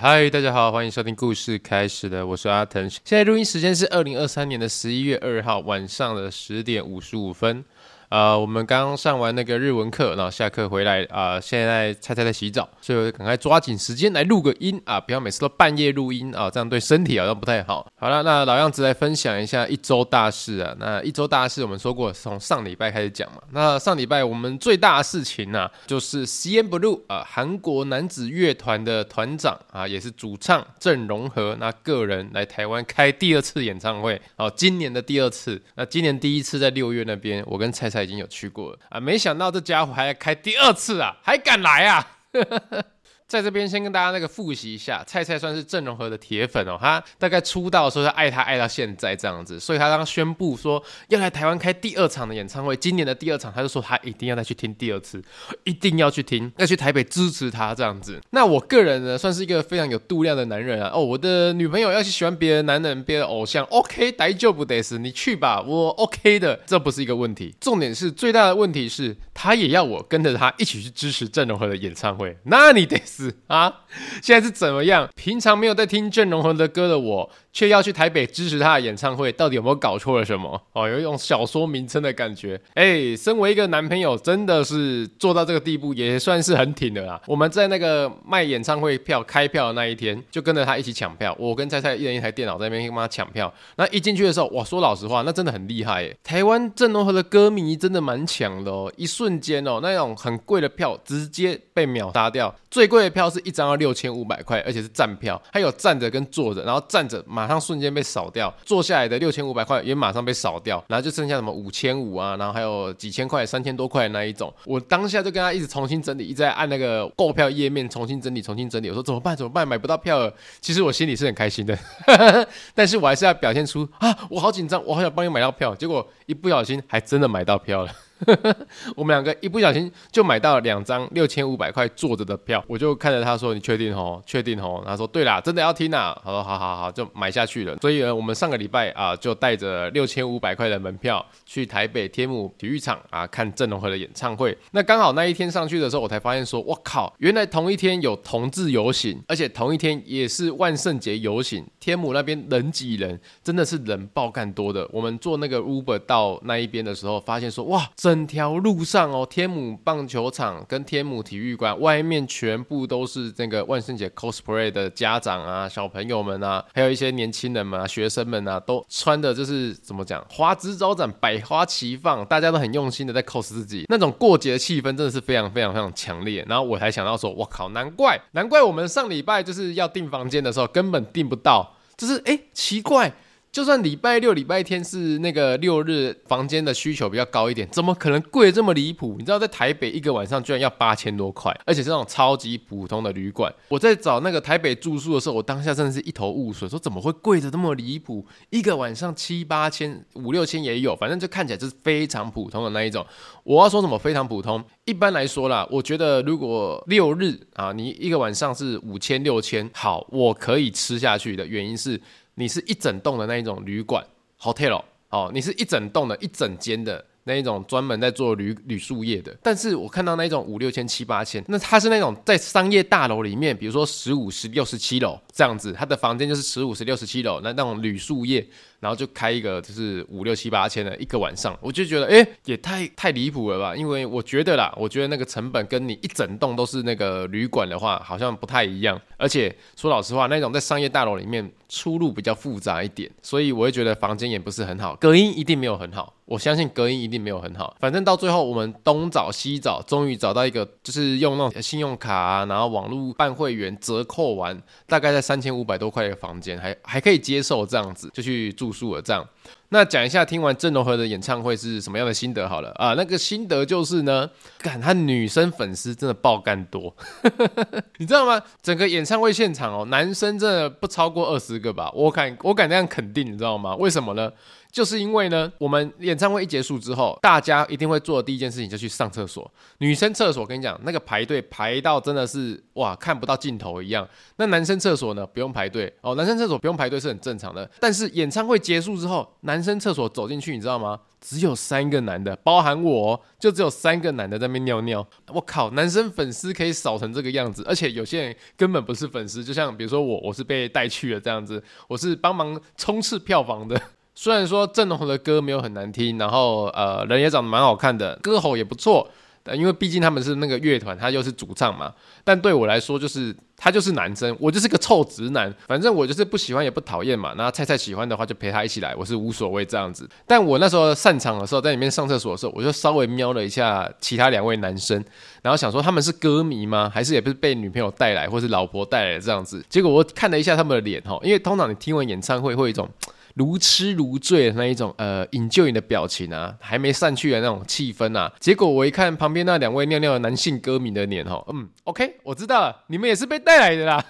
[0.00, 2.88] 嗨，大家好，欢迎收听故事开始的，我是阿腾。
[2.88, 7.64] 现在录音时间是二零二三年的十一月二号晚上的十点五十五分。
[8.08, 17.86] 呃，我们刚上完那个日文课，然后下课回来啊、现在菜菜在洗澡，所以我赶快抓紧时间来录个音啊，不要每次都半夜录音啊，这样对身体好像不太好。
[17.96, 20.74] 好了，那老样子来分享一下一周大事啊。
[20.78, 23.42] 那一周大事我们说过，从上礼拜开始讲嘛。
[23.50, 35.60] 那上礼拜我们最大的事情呢、啊，就是 CNBLUE 啊，韩国男子乐团的团长啊，也是主唱郑容和那个人来台湾开第二次演唱会，哦，今年的第二次。
[35.74, 37.97] 那今年第一次在六月那边，我跟菜菜。
[37.98, 42.06] 他已经有去过了啊，没想到这家伙还要开第二次啊，还敢来啊！
[43.28, 55.22] 在这边先跟大家那个复习一下，菜菜算是郑容和的铁粉哦，他大概出道的时候就爱他爱到现在这样子，所以他刚宣布说要来台湾开第二场的演唱会，今年的第二场，他就说他一定要再去听第二次，
[55.64, 58.18] 一定要去听，要去台北支持他这样子。
[58.30, 67.54] 那我个人呢，算是一个非常有度量的男人啊，哦，我的女朋友要是喜欢别的男人、别的偶像，OK，大丈夫得死，你去吧，我 OK 的，这不是一个问题。
[67.60, 73.17] 重点是最大的问题是，他也要我跟着他一起去支持郑容和的演唱会，那你得死。
[73.18, 73.80] 是啊，
[74.22, 75.08] 现在是怎么样？
[75.16, 80.62] 平常没有在听郑容和的歌的我，却要去台北支持他的演唱会，到底有没有搞错了什么？
[80.72, 82.60] 哦，有一种小说名称的感觉。
[82.74, 87.20] 哎，身为一个男朋友，真的是做到这个地步，也算是很挺的啦。
[87.26, 91.34] 我们在那个卖演唱会票开票的那一天，就跟着他一起抢票。
[91.40, 93.52] 我跟菜菜一人一台电脑在那边跟他抢票。
[93.74, 96.16] 那一进去的时候，哇，说老实话，那真的很厉害耶。
[96.22, 114.52] 台湾郑容和的歌迷真的蛮强的哦，一瞬间哦，那种很贵的票直接被秒杀掉，最贵票是一张要六千五百块，而且是站票，还有站着跟坐着，然后站着马上瞬间被扫掉，坐下来的六千五百块也马上被扫掉，然后就剩下什么五千五啊，然后还有几千块、三千多块那一种。
[114.64, 118.88] 我当下就跟他一直重新整理，一直在按那个购票页面重新整理、重新整理。
[118.88, 119.36] 我说怎么办？
[119.36, 119.66] 怎么办？
[119.66, 120.32] 买不到票了。
[120.60, 121.78] 其实我心里是很开心的，
[122.74, 125.74] 但是我还是要表现出啊，我好紧张，我好想帮你买到票。
[125.74, 127.92] 结果一不小心还真的买到票了。
[128.96, 134.22] 我们两个一不小心就买到了两张六千五百块坐着的票，我就看着他说：“你确定哦？
[134.26, 144.56] 确定哦？”他说：“对啦，真的要听啊。”他说：“好好好，就买下去了。”所以呢，我们上个礼拜啊，就带着六千五百块的门票去台北天母体育场啊看郑容和的演唱会。
[144.72, 151.64] 那刚好那一天上去的时候，我才发现说：“我靠，原来同一天有同志游行，而且同一天也是万圣节游行。
[151.78, 154.86] 天母那边人挤人，真的是人爆干多的。
[154.92, 176.42] 我们坐那个 Uber 到那一边的时候，发现说：哇！”整条路上哦，天母棒球场跟天母体育馆外面全部都是这个万圣节 cosplay 的家长啊、小朋友们啊，还有一些年轻人们啊、学生们啊，都穿的就是怎么讲，花枝招展、百花齐放，大家都很用心的在 cos 自己，那种过节的气氛真的是非常非常非常强烈。
[176.48, 183.12] 然后我才想到说，我靠，难怪难怪我们上礼拜就是要订房间的时候根本订不到，就是哎，奇怪。
[183.58, 189.16] 就算礼拜六、礼拜天是那个六日，房间的需求比较高一点，怎么可能贵这么离谱？
[189.18, 193.52] 你知道，在台北一个晚上居然要八千多块，而且是那种超级普通的旅馆。
[193.66, 198.24] 我在找那个台北住宿的时候，我当下真的是一头雾水，说怎么会贵得这么离谱？
[198.50, 203.04] 一个晚上七八千、五六千也有，反正就看起来就是非常普通的那一种。
[203.42, 204.64] 我要说什么非常普通？
[204.84, 212.00] 一般来说啦，我觉得如果六日啊，你一个晚上是五千、六千，好，我可以吃下去的原因是。
[212.38, 214.06] 你是一整栋的那一种旅馆
[214.40, 219.36] ，hotel 哦，你是一整栋的一整间的那一种专门在做旅旅宿业的。
[219.42, 228.46] 但是我看到那一种五六千七八千，那它是那种在商业大楼里面，比如说十五、十六、十七楼这样子，它的房间就是十五、十六、十七楼，那那种旅宿业。
[228.80, 233.74] 然后就开一个就是五六七八千的一个晚上，我就觉得哎，也太太离谱了吧？
[233.74, 238.96] 因为我觉得啦，我觉得那个成本跟你一整栋都是那个旅馆的话，好像不太一样。
[239.16, 246.14] 而且说老实话，那种在商业大楼里面出入比较复杂一点，所以我会觉得房间也不是很好，隔音一定没有很好。
[246.28, 247.76] 我相信隔音一定没有很好。
[247.80, 254.56] 反正到最后我们东找西找，终于找到一个就是用那种信用卡啊，然后网络办会员折扣完，
[254.86, 258.72] 大概在三千五百多块的房间，还还可以接受这样子，就去住。
[258.78, 259.26] 宿了这样，
[259.70, 266.94] 那讲一下听完郑容和的演唱会是什么样的心得好了啊，那个心得就是呢，感他女生粉丝真的爆干多，
[267.98, 268.40] 你知道吗？
[268.62, 273.74] 整个演唱会现场哦，男生真的不超过二十个吧，我敢我敢这样肯定，你知道吗？
[273.74, 274.30] 为什么呢？
[274.78, 279.50] 就是因为呢，我们演唱会一结束之后，大家一定会做的第一件事情就去上厕所。
[279.78, 284.08] 女生厕所，跟你讲，那个排队排到真的是哇，看不到尽头一样。
[284.36, 287.68] 那男生厕所呢，不用排队哦，男生厕所不用排队是很正常的。
[287.80, 291.00] 但是演唱会结束之后，男生厕所走进去，你知道吗？
[291.20, 295.04] 只有三个男的，包含我，就只有三个男的在那边尿尿。
[295.34, 303.80] 我靠，男生粉丝可以少成这个样子，而且有些人根本不是粉丝，就像比如说我，我是被带去的这样子，我是帮忙冲刺票房的。
[304.20, 309.08] 虽然说郑容和的歌没有很难听，然后呃人也长得蛮好看的，歌喉也不错，
[309.54, 311.94] 因为毕竟他们是那个乐团，他又是主唱嘛。
[312.24, 317.32] 但对我来说，就是他就是男生，我就是个臭直男，反正我就是不喜欢也不讨厌嘛。
[317.36, 320.10] 那菜菜喜欢的话，就陪他一起来，我是无所谓这样子。
[320.26, 324.96] 但我那时候散场的时候，在里面上厕所的时候，我就稍微瞄了一下其他两位男生，
[325.42, 326.90] 然后想说他们是歌迷吗？
[326.92, 329.64] 还是也不是被女朋友带来，或是老婆带来的这样子？
[329.68, 332.90] 结果我看了一下他们的脸哈，因为通常你听完演唱会会有一种。
[333.38, 338.30] 如痴如醉的那一种，呃引诱你的表情啊，还没散去的那种气氛啊。
[338.40, 344.04] 结果我一看旁边那两位尿尿的男性歌迷的脸，哦，嗯，OK，我知道了，你们也是被带来的啦。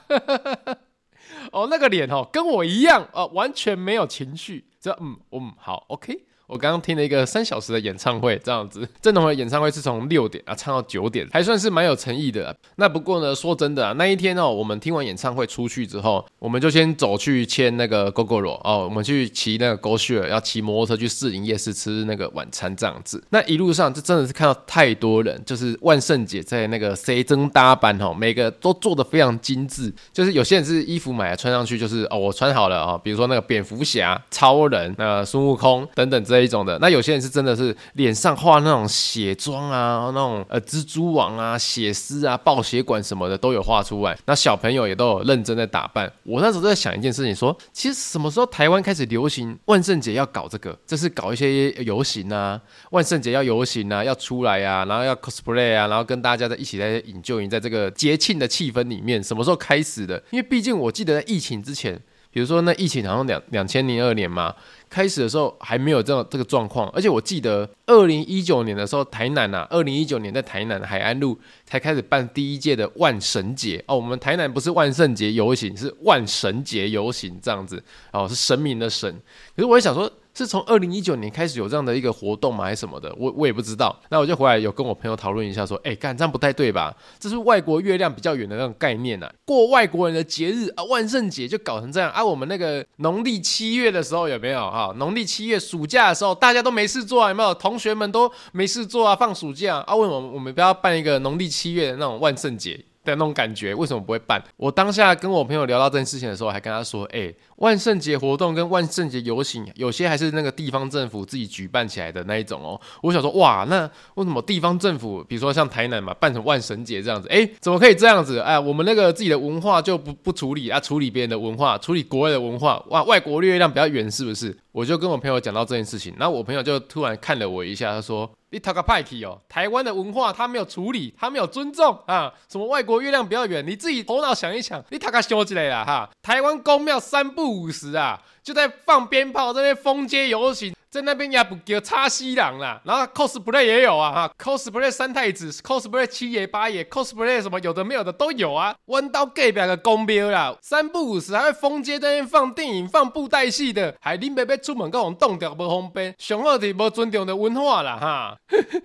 [1.52, 4.64] 哦，那个脸，哦，跟我一样，哦，完全没有情绪。
[4.80, 6.27] 这，嗯，嗯，好，OK。
[6.49, 12.56] 我刚刚听了一个三小时的演唱会，这样子，郑容的演唱会是从六点啊唱到九点，还算是蛮有诚意的。
[12.77, 23.23] 那不过呢，说真的啊，那一天哦，我们听完演唱会出去之后，我们就先走去签那个 Gogoro 哦，我们去骑那个 g o s h r 要骑摩托车去士林夜市吃那个晚餐，这样子。
[23.29, 36.38] 那一路上就真的是看到太多人，就是万圣节在那个 C 增搭班哦，每个都做的非常精致，就是有些人是衣服买来穿上去，就是哦我穿好了啊，比如说那个蝙蝠侠、超人、那孙悟空等等这。
[36.38, 44.17] 这一种的，那有些人是真的是脸上画那种血妆啊，那种呃蜘蛛网啊、血丝啊、爆血管什么的都有画出来。
[44.25, 46.11] 那小朋友也都有认真在打扮。
[46.23, 50.79] 我那时候在想一件事情说，其实什么时候台湾开始流行万圣节要搞这个？
[50.87, 52.61] 这是搞一些游行啊，
[52.93, 59.20] 万圣节要游行啊，要出来啊，然后要 cosplay 啊，然后跟大家在一起在 enjoy 在这个节庆的气氛里面。
[59.20, 60.23] 什么时候开始的？
[60.31, 64.54] 因为毕竟我记得在疫情之前，比如说那疫情好像两两千零二年嘛。
[64.90, 73.96] 开始的时候还没有这种这个状况，而且我记得二零一九年的时候，台南啊，二零一九年在台南海安路才开始办第一届的万神节哦。
[73.96, 79.14] 我们台南不是万圣节游行，是万神节游行这样子哦，是神明的神。
[79.54, 80.10] 可是我也想说。
[80.38, 82.62] 是从二零一九年开始有这样的一个活动吗？
[82.62, 83.12] 还是什么的？
[83.19, 83.99] 我我也不知道。
[84.08, 86.94] 那我就回来有跟我朋友讨论一下，说，哎，干这样不太对吧？
[87.19, 89.29] 这是外国月亮比较远的那种概念啊。
[89.44, 92.25] 过外国人的节日啊，万圣节就搞成这样啊。
[92.25, 94.94] 我们那个农历七月的时候有没有哈？
[94.96, 97.52] 农历七月暑假的时候，大家都没事做啊，有没有？
[97.55, 99.96] 同学们都没事做啊，放暑假啊。
[99.96, 102.79] 为什么我们不要办一个农历七月的那种万圣节？
[103.08, 104.43] 的那种感觉，为什么不会办？
[104.56, 117.28] 我当下跟我朋友聊到这件事情的时候，还跟他说：“哎、万圣节活动跟万圣节游行，有些还是那个地方政府自己举办起来的那一种哦。”我想说：“哇，那为什么地方政府，比如说像台南嘛，办成万神节这样子？
[117.28, 118.38] 哎、怎么可以这样子？
[118.40, 128.30] 哎，我们那个自己的文化就不不处理啊，处理别人的文化，处理国外的文化，哇，外国月亮比较圆，是不是？”我就跟我朋友讲到这件事情，然后我朋友就突然看了我一下，他说。
[128.50, 129.38] 你讨个派气哦！
[129.46, 132.32] 台湾的文化他没有处理，他没有尊重啊！
[132.48, 133.66] 什么外国月亮比较圆？
[133.66, 136.08] 你自己头脑想一想，你讨个修之类的哈！
[136.22, 140.75] 台湾公庙三不五时啊，就在放鞭炮，在那边封街游行。
[140.90, 148.75] 在那边也不叫叉西郎啦，然后 cosplay 也有啊哈，cosplay 三太子，cosplay 七爷八爷，cosplay 什么有的没有的都有啊。
[148.87, 158.37] 弯刀 gay 表个公标啦，三不五时还会封街在那放电影、放布袋戏的，还林伯伯出门跟我冻掉不方便，上好的无尊重的文化啦哈。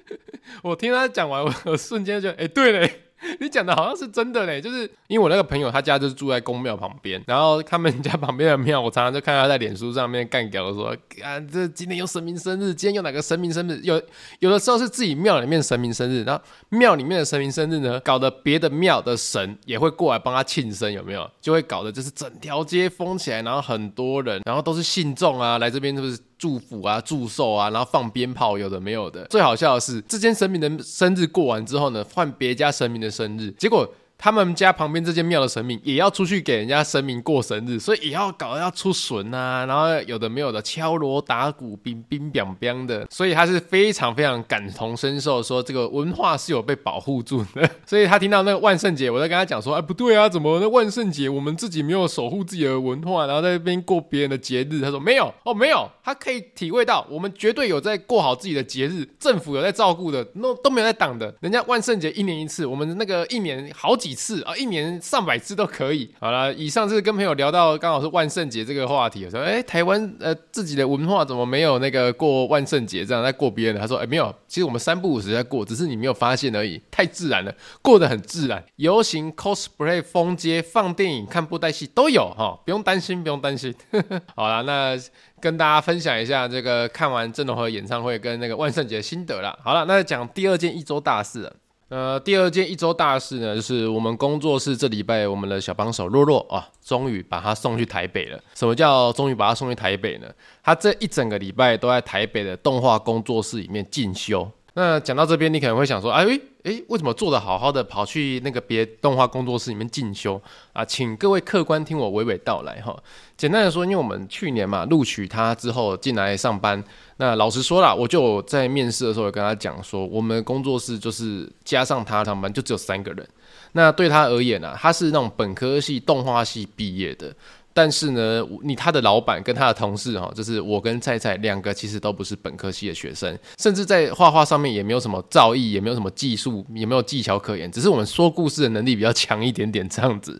[0.61, 3.02] 我听他讲完，我瞬间就哎、对嘞。
[3.39, 13.79] 你讲的好像是真的嘞，就是因为我那个朋友他家就是住在公庙旁边，然后他们家旁边的庙，我常常就看他在脸书上面干屌说 啊，这今天有神明生日，今天有哪个神明生日？
[13.83, 14.01] 有
[14.39, 21.29] 有的时候是自己庙里面神明生日，然后庙里面的神明生日呢，搞得别的庙的神也会过来帮他庆生，有没有？
[21.41, 26.17] 就会搞得就是整条街封起来，然后很多人，然后都是信众啊，来这边是不是？
[26.37, 29.25] 祝福啊，祝寿啊，然后放鞭炮，有的没有的。
[29.25, 33.87] 最好笑的是，这间神明的生日过完之后呢，换别家神明的生日，结果。
[34.24, 47.70] 他们家旁边这间庙的神明也要出去给人家神明过生日，所以也要搞要出笋啊，然后有的没有的敲锣打鼓，冰冰冰冰的，所以他是非常非常感同身受，说这个文化是有被保护住的。
[47.86, 54.80] 所以他听到那个万圣节，我在跟他讲说，哎，不对啊，怎么那万圣节我们自己没有守护自己的文化，然后在那边过别人的节日？
[54.80, 61.36] 他说没有哦，没有，他可以体会到我们绝对有在过好自己的节日，政府有在照顾的，那都没有在挡的。
[61.42, 64.12] 人家万圣节一年一次，我们那个一年好几。
[64.13, 66.08] 几次啊，一年上百次都可以。
[66.20, 73.82] 好了，以上是跟朋友聊到刚好是万圣节这个话题，我说哎、欸，台湾呃自己的文化怎么没有那个过万圣节这样在过别人的？
[73.82, 77.51] 他说哎、没有，其实我们三不五时在过，只是你没有发现而已，太自然了，
[77.82, 78.63] 过得很自然。
[78.75, 83.74] 游行、cosplay、封街、放电影、看布袋戏都有哈，不用担心，不用担心。
[84.36, 84.96] 好了，那。
[85.43, 89.53] 跟大家分享一下这个看完郑容和演唱会跟那个万圣节的心得啦。
[89.62, 91.53] 好了，那讲第二件一周大事了。
[91.93, 98.39] 呃，第二件一周大事呢，就是我们工作室这礼拜我们的小帮手洛洛啊，终于把他送去台北了。
[98.55, 100.27] 什么叫终于把他送去台北呢？
[100.63, 104.50] 他这一整个礼拜都在台北的动画工作室里面进修。
[104.75, 106.39] 那讲到这边，你可能会想说，哎。
[106.63, 110.86] 诶，为什么做得好好的跑去那个别动画工作室里面进修啊？
[110.86, 112.98] 请各位客官听我娓娓道来哈。
[113.36, 116.82] 简单的说，因为我们去年嘛录取他之后进来上班，
[117.18, 123.27] 那老实说啦，我就在面试的时候跟他讲说，我们工作室就是加上他上班就只有三个人。
[123.74, 127.36] 那对他而言啊，他是那种本科系动画系毕业的。
[127.74, 140.39] 但是呢，你他的老板跟他的同事哈，就是我跟菜菜两个，其实都不是本科系的学生，甚至在画画上面也没有什么造诣，也没有什么技术，也没有技巧可言，只是我们说故事的能力比较强一点点这样子。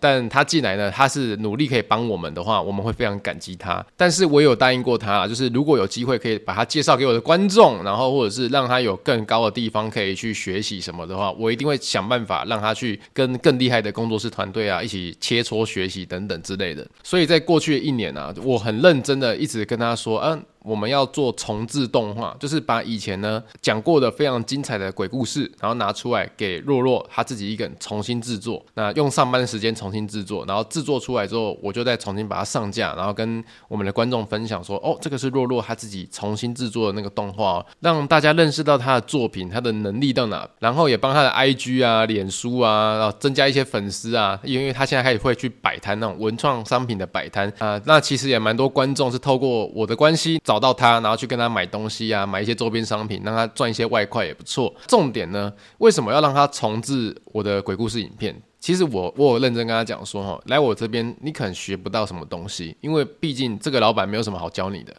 [0.00, 3.84] 但他进来呢，他是努力可以帮我们的话，我们会非常感激他。
[3.96, 16.67] 但是我有答应过他，就是如果有机会可以把他介绍给我的观众，然后或者是让他有更高的地方可以去学习什么的话，我一定会想办法让他去跟更厉害的工作室团队啊一起切磋学习等等之类
[17.02, 20.42] 所以在过去的一年啊，我很认真的一直跟他说，嗯。
[20.62, 28.64] 我们要做重制动画，就是把以前呢讲过的非常精彩的鬼故事，然后拿出来给若若他自己一个人重新制作。
[28.74, 47.80] 那用上班时间重新制作，然后制作出来之后，我就再重新把它上架，然后跟我们的观众分享说：哦，这个是若若他自己重新制作的那个动画，哦让大家认识到他的作品，他的能力到哪，然后也帮他的 IG 啊、脸书啊，然后增加一些粉丝啊，因为他现在开始会去摆摊那种文创商品的摆摊啊。
[47.84, 50.58] 那其实也蛮多观众是透过我的关系找。
[50.58, 54.74] 到他，然后去跟他买东西啊，买一些周边商品，让他赚一些外快也不错。
[54.88, 58.34] 重点呢，为什么要让他重制我的鬼故事影片？
[58.58, 64.92] 其实我我有认真跟他讲说，哈，来我这边你可能学不到什么东西，因为毕竟这个老板没有什么好教你的。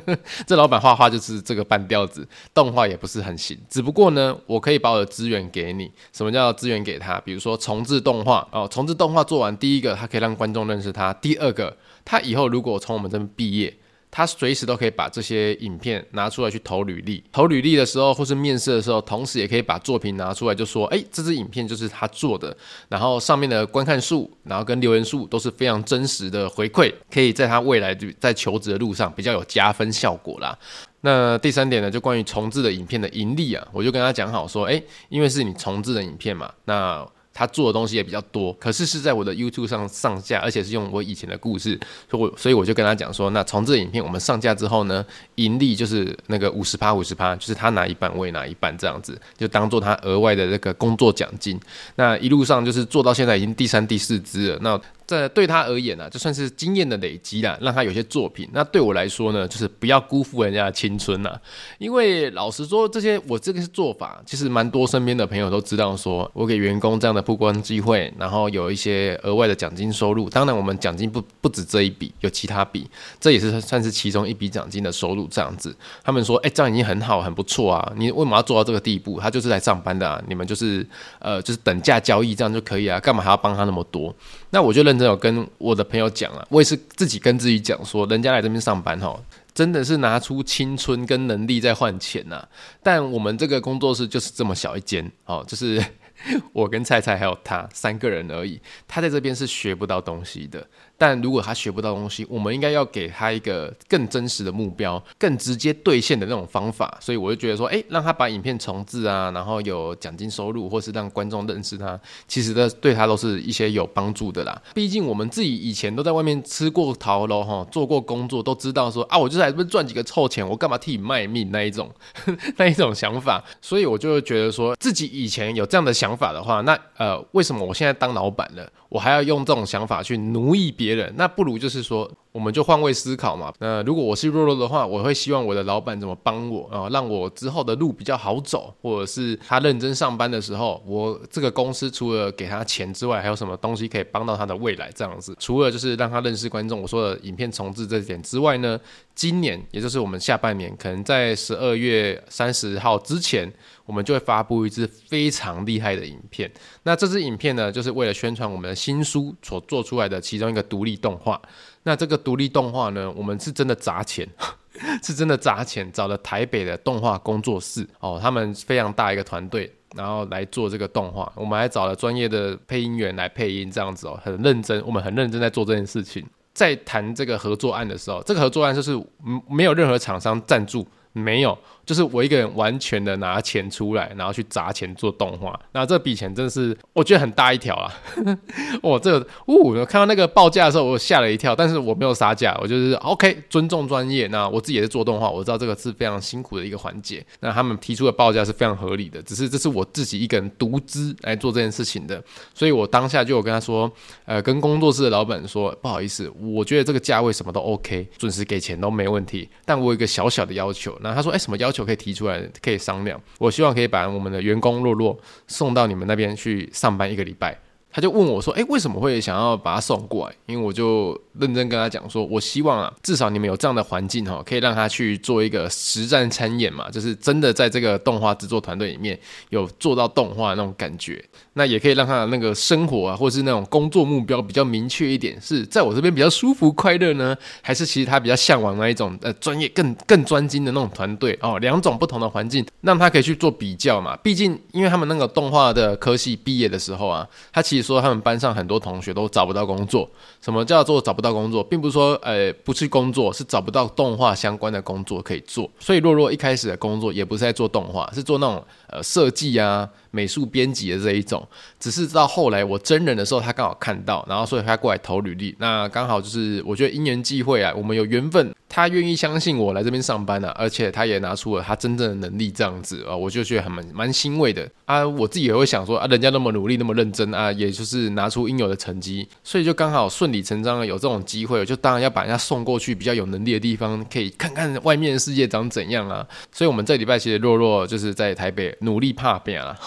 [0.46, 3.56] 这老板画画就是这个半吊子，动画也不是很行。
[3.70, 5.90] 只不过呢，我可以把我的资源给你。
[6.12, 7.18] 什么叫资源给他？
[7.20, 13.74] 比如说重制动画哦，重制动画做完，第一个他可以让观众认识他，第二个他以后如果从我们这边毕业。
[14.16, 22.56] 他随时都可以把这些影片拿出来去投履历，投履历的时候或是面试的时候，同时也可以把作品拿出来，就说：“哎，这支影片就是他做的。”
[22.88, 30.58] 然后上面的观看数，然后跟留言数都是非常真实的回馈，可以在他未来在求职的路上比较有加分效果啦。
[31.02, 37.06] 那第三点呢，就关于重制的影片的盈利啊，我就跟他讲好说：“哎，因为是你重制的影片嘛，那。”
[37.38, 41.78] 他做的东西也比较多，可是是在我的 YouTube 上上架，而且是用我以前的故事，
[42.10, 51.60] 所以我所以我就跟他讲说，那从这影片我们上架之后呢，盈利就是那个五十趴五十趴，就是他拿一半，我也拿一半这样子，就当做他额外的那个工作奖金。
[51.96, 54.80] 那一路上就是做到现在已经第三第四支了，那。
[55.06, 58.48] 这对他而言呢、啊，就算是经验的累积啦，让他有些作品。
[58.52, 61.38] 那对我来说呢，就是不要辜负人家的青春呐。
[61.78, 70.28] 因为老实说，这些我这个是做法，其实蛮多身边的朋友都知道，说我给员工这样的曝光机会，然后有一些额外的奖金收入。
[70.28, 72.88] 当然，我们奖金不不止这一笔，有其他笔，
[73.20, 75.72] 这也是算是其中一笔奖金的收入这样子。
[76.02, 77.92] 他们说，哎，这样已经很好，很不错啊。
[77.96, 79.20] 你为什么要做到这个地步？
[79.20, 80.84] 他就是来上班的啊，你们就是
[81.20, 84.12] 呃，就是等价交易这样就可以啊，干嘛还要帮他那么多？
[84.56, 89.14] 那我就认真有跟我的朋友讲了，我也是自己跟自己讲说，人家来这边上班哈，
[89.52, 92.42] 真的是拿出青春跟能力在换钱呐。
[92.82, 95.84] 但我们这个工作室就是这么小一间哦，就是
[96.54, 98.58] 我跟菜菜还有他三个人而已，
[98.88, 100.66] 他在这边是学不到东西的。
[100.98, 106.96] 但如果他学不到东西，我们应该要给他一个更真实的目标，更直接兑现的那种方法。
[107.00, 114.60] 所以我就觉得说，诶，让他把影片重制啊，然后有奖金收入，或是让观众认识他，其实的对他都是一些有帮助的啦。
[114.72, 121.90] 毕竟我们自己以前都在外面吃过桃喽，哈，做过工作，都知道说啊，我就是来这边赚几个臭钱，我干嘛替你卖命那一种，
[122.56, 123.44] 那一种想法。
[123.60, 130.85] 所以我就觉得说自己以前有这样的想法的话，那呃，为什么我现在当老板了，我还要用这种想法去奴役别？
[130.86, 133.50] 别人那不如就是说，我们就换位思考嘛。
[133.60, 144.90] 那如果我是弱弱的话，我会希望我的老板怎么帮我啊，让我之后的路比较好走，或者是他认真上班的时候，我这个公司除了给他钱之外，还有什么东西可以帮到他的未来？
[144.94, 148.78] 这样子，除了就是让他认识观众，我说的影片重制这点之外呢，
[149.14, 153.50] 今年也就是我们下半年，可能在十二月三十号之前，
[153.86, 156.52] 我们就会发布一支非常厉害的影片。
[156.82, 161.40] 那这支影片呢，就是为了宣传我们的新书所做出来的其中一个独立动画。
[161.86, 164.28] 那这个独立动画呢，我们是真的砸钱，
[165.04, 171.32] 是真的砸钱找了台北的动画工作室哦，他们非常大一个团队，然后来做这个动画。
[171.36, 176.26] 我们还找了专业的配音员来配音，这样子哦，很认真，我们很认真在做这件事情。
[176.52, 179.00] 在谈这个合作案的时候，这个合作案就是
[179.48, 181.56] 没有任何厂商赞助，没有。
[181.86, 187.94] 就是我一个人完全的拿钱出来，然后去砸钱做动画，那这笔钱真的是我觉得很大一条啊！
[188.82, 194.26] 哦，这个，哦，我看到那个报价的时候，我吓了一跳，但是我没有杀价，我就是 OK，尊重专业。
[194.26, 197.24] 那我自己也是做动画，我知道这个是非常辛苦的一个环节。
[197.38, 202.20] 那他们提出的报价是非常合理的，只是这是我自己一个人独资来做这件事情的，
[202.52, 203.88] 所以我当下就有跟他说，
[204.24, 210.98] 呃，跟工作室的老板说，不好意思，我觉得这个价位什么都 OK，准时给钱都没问题，但我有一个小小的要求。
[211.00, 211.75] 那他说，哎，什么要求？
[211.76, 213.20] 就可以提出来，可以商量。
[213.38, 215.16] 我希望可以把我们的员工洛洛
[215.46, 217.58] 送到你们那边去上班一个礼拜。
[217.90, 231.24] 他就问我说：“诶，为什么会想要把他送过来？”因为我就认真跟他讲说：“我希望啊，至少你们有这样的环境哈，可以让他去做一个实战参演嘛，就是真的在这个动画制作团队里面有做到动画那种感觉。
[231.54, 241.58] 那也可以让他的那个生活啊，或是那种工作目标比较明确一点，是在我这边比较舒服快乐呢，还是其实他比较向往那一种呃专业更更专精的那种团队哦？
[241.60, 244.14] 两种不同的环境，让他可以去做比较嘛。
[244.18, 247.86] 毕竟因为他们那个动画的科系毕业的时候啊，他其实。
[247.86, 250.10] 说他们班上很多同学都找不到工作。
[250.42, 255.68] 什么叫做找不到到工作，并不是说呃不去工作，是找不到动画相关的工作可以做。
[255.78, 261.46] 所以洛洛一开始的工作也不是在做动画，是做那种呃设计啊、美术编辑的这一种。
[261.78, 265.54] 只是到后来我真人的时候，他刚好看到，然后所以他过来投履历。
[265.58, 268.54] 那刚好就是我觉得因缘际会啊，我们有缘分。
[268.68, 275.06] 他愿意相信我来这边上班了，啊，而且他也拿出了他真正的能力，这样子啊，我就觉得还蛮蛮欣慰的啊。
[275.06, 286.26] 我自己也会想说啊，人家那么努力，那么认真啊，也就是拿出应有的成绩，所以就刚好顺理成章的有这种机会，就当然要把人家送过去比较有能力的地方，可以看看外面的世界长怎样啊。
[286.50, 289.78] 所以我们这礼拜其实洛洛就是在台北努力拍片啊，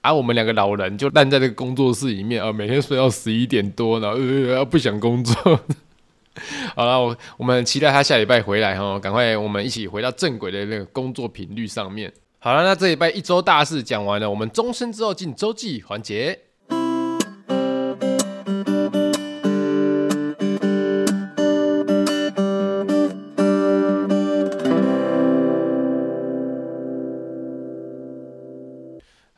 [0.00, 5.34] 而 我们两个老人就烂在这个工作室里面啊，每天睡到十一点多，然后呃不想工作。
[6.76, 12.12] 好了，我我们期待他下礼拜回来哈，赶快我们一起回到正轨的那个工作频率上面。
[12.38, 16.38] 好了，那这礼拜一周大事讲完了，我们终身之后进周记环节。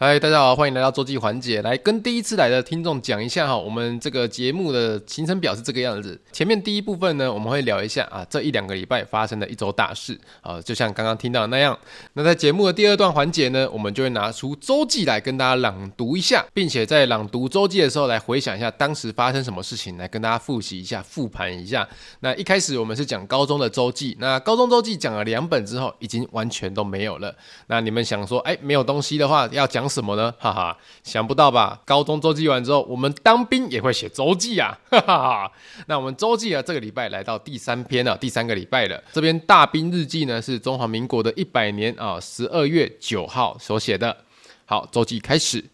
[0.03, 1.61] 嗨，大家好，欢迎来到周记环节。
[1.61, 6.19] 来跟第一次来的听众讲一下哈，我们这个节目的行程表是这个样子。
[6.33, 11.79] 前面第一部分呢，我们会聊一下啊，这一两个礼拜发生的一周大事啊，就像刚刚听到的那样。
[12.15, 21.87] 那在节目的第二段环节呢，我们就会拿出周记来跟大家朗读一下，并且在朗读周记的时候来回想一下当时发生什么事情，来跟大家复习一下、复盘一下。
[22.21, 27.37] 那一开始我们是讲高中的周记，那高中周记讲了两本之后，已经完全都没有了。
[27.67, 29.90] 那你们想说，哎，没有东西的话，要讲。
[29.91, 30.33] 什么呢？
[30.39, 31.81] 哈哈，想不到吧？
[31.85, 34.79] 高中周记完之后，我们当兵也会写周记啊！
[34.89, 35.53] 哈 哈哈。
[35.87, 39.03] 那我们周记啊，这个礼拜来到第三篇了，第三个礼拜了。
[39.13, 44.17] 这边大兵日记呢，是中华民国的一百年啊，十二月九号所写的。
[44.65, 45.65] 好，周记开始，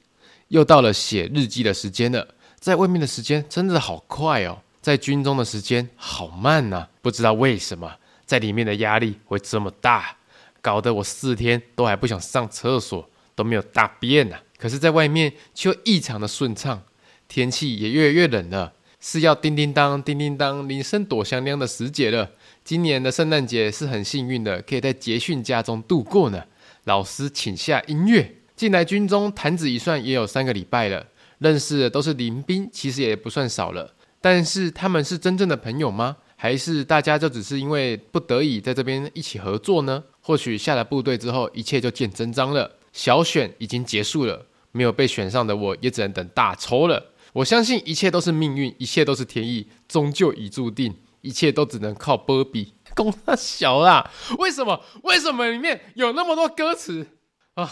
[0.48, 2.26] 又到了写日记的时间了。
[2.58, 6.88] 在外面的时间真的好快哦，在军中的时间好慢呐。
[7.02, 7.92] 不知道为什么，
[8.24, 10.16] 在里面的压力会这么大，
[10.62, 13.08] 搞得我四天都还不想上厕所。
[13.36, 16.82] 都没有大便呐、啊，可是，在外面却异常的顺畅，
[17.28, 22.30] 天气也越来越冷了，是要叮叮当、叮叮当铃声躲香亮的时节了。
[22.64, 26.42] 今年的圣诞节是很幸运的，可以在结训家中度过呢。
[26.84, 31.06] 老师请下音乐，进来军中弹指一算也有三个礼拜了，
[31.38, 33.94] 认识的都是临兵，其实也不算少了。
[34.20, 36.16] 但是他们是真正的朋友吗？
[36.36, 40.02] 还是大家就只是因为不得已在这边一起合作呢？
[40.20, 42.70] 或许下了部队之后，一切就见真章了。
[42.96, 47.12] 小选已经结束了，没有被选上的我也只能等大抽了。
[47.34, 52.72] 我相信一切都是命运，一切都是天意，终究已注定，一切都只能靠波比。
[52.94, 54.82] 公他小啦，为什么？
[55.02, 57.06] 为什么里面有那么多歌词
[57.52, 57.70] 啊？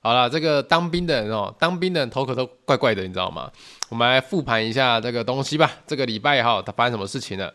[0.00, 3.50] 好了，这个当兵的人哦，当兵的人头可都怪怪的，你知道吗？
[3.88, 5.72] 我们来复盘一下这个东西吧。
[5.88, 7.52] 这个礼拜哈，他发生什么事情了？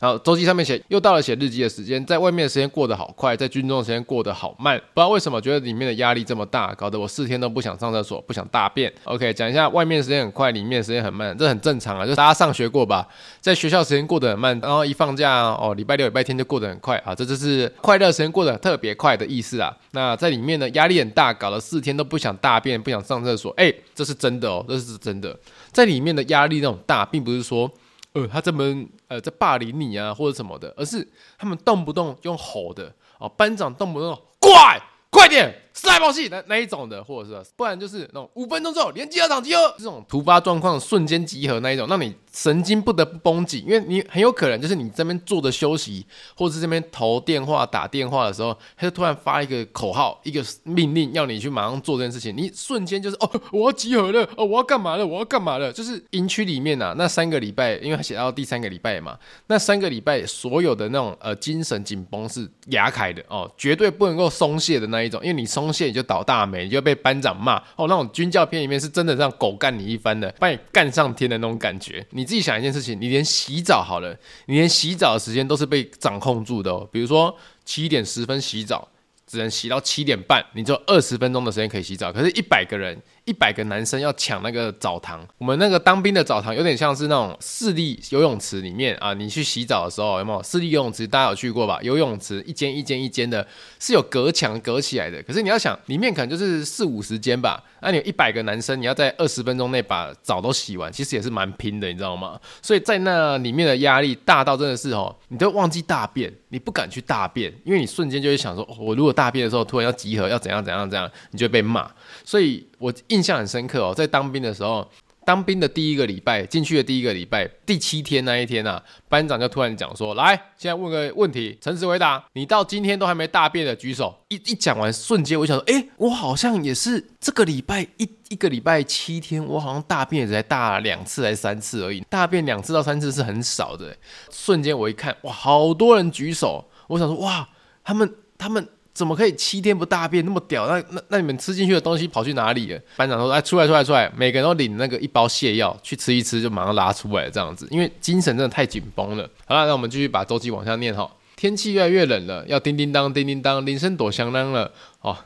[0.00, 8.90] 然后周记上面写，又到了写日记的时间，在外面的时间过得好快，在军中的时间过得好慢，不知道为什么觉得里面的压力这么大，搞得我四天都不想上厕所，不想大便。
[9.04, 13.06] OK，讲一下外面的时间很快，里面的时间很慢，这很正常啊，就大家上学过吧，
[13.42, 19.76] 在学校时间过得很慢，然后一放假哦，礼拜六、礼拜天就过得很快啊，这就是快乐时间过得特别快的意思啊。
[19.90, 25.36] 那在里面呢，压力很大，搞了四天都不想大便，不想上厕所，哎，这是真的哦，这是真的，
[25.70, 27.70] 在里面的压力那种大，并不是说。
[28.12, 28.64] 呃，他这么
[29.08, 31.06] 呃在霸凌你啊，或者什么的，而是
[31.38, 34.80] 他们动不动用吼的啊，班长动不动过来。
[35.12, 46.06] 快点，赛跑系那那一种的，或者是不然就是那种五分钟之后连集合场集合这种突发状况瞬间集合那一种，让你神经不得不绷紧，因为你很有可能就是你这边坐着休息，
[46.36, 65.00] 或者是这边投电话打电话的时候，他就突然发一个口号，一个命令要你去马上做这件事情，你瞬间就是哦，我要集合了，哦，我要干嘛了，我要干嘛了，就是营区里面啊，那三个礼拜，因为他写到第三个礼拜嘛，那三个礼拜所有的那种呃精神紧绷是牙开的哦，绝对不能够松懈的那。
[65.00, 67.88] 那一种，因为你松懈你就倒大霉，你就被班长骂哦。
[67.88, 72.06] 那种军教片里面是真的让狗干你一番的，把你干上天的那种感觉。
[72.10, 76.88] 你自己想一件事情，你连洗澡好了，你连洗澡的时间都是被掌控住的哦。
[76.92, 78.86] 比如说七点十分洗澡，
[79.26, 82.12] 只能洗到七点半，你就二十分钟的时间可以洗澡。
[82.12, 82.96] 可是，一百个人。
[83.30, 90.42] 一百个男生要抢那个澡堂，我们那个当兵的澡堂有点像是那种市立游泳池里面啊，你去洗澡的时候有没有？
[90.42, 91.78] 市立游泳池大家有去过吧？
[91.80, 93.46] 游泳池一间一间一间的，
[93.78, 95.22] 是有隔墙隔起来的。
[95.22, 102.40] 可是你要想，里面可能就是四五十间吧，那、你有一百个男生，你要在二十分钟内把澡都洗完，其实也是蛮拼的，你知道吗？
[102.60, 111.88] 所以在那里面的压力大到真的是哦，你都忘记大便，你不敢去大便，因为你瞬间就会想说，我如果大便的时候突然要集合，要怎样怎样怎样，你就会被骂。
[112.24, 114.90] 所以我印象很深刻哦，在当兵的时候，
[115.26, 133.94] 当兵的第一个礼拜，进去的第一个礼拜，第七天那一天啊，班长就突然讲说：“来，现在问个问题，诚实回答，你到今天都还没大便的举手。”一一讲完，瞬间我想说：“诶，我好像也是这个礼拜一一个礼拜七天，我好像大便也才大两次还三次而已，大便两次到三次是很少的。”
[134.32, 137.46] 瞬间我一看，哇，好多人举手，我想说：“哇，
[137.84, 140.66] 他们他们。”怎么可以七天不大便那么屌？
[140.66, 142.80] 那那那你们吃进去的东西跑去哪里了？
[142.96, 144.10] 班长说：“哎，出来出来出来！
[144.16, 147.66] 每个人都领那个一包泻药去吃一吃，就马上拉出来这样子。
[147.70, 149.28] 因为精神真的太紧绷了。
[149.46, 151.10] 好了，那我们继续把周记往下念哈。
[151.36, 154.70] 天气越来越冷了，要叮叮当叮叮当，铃声躲香囊了。
[155.00, 155.16] 哦，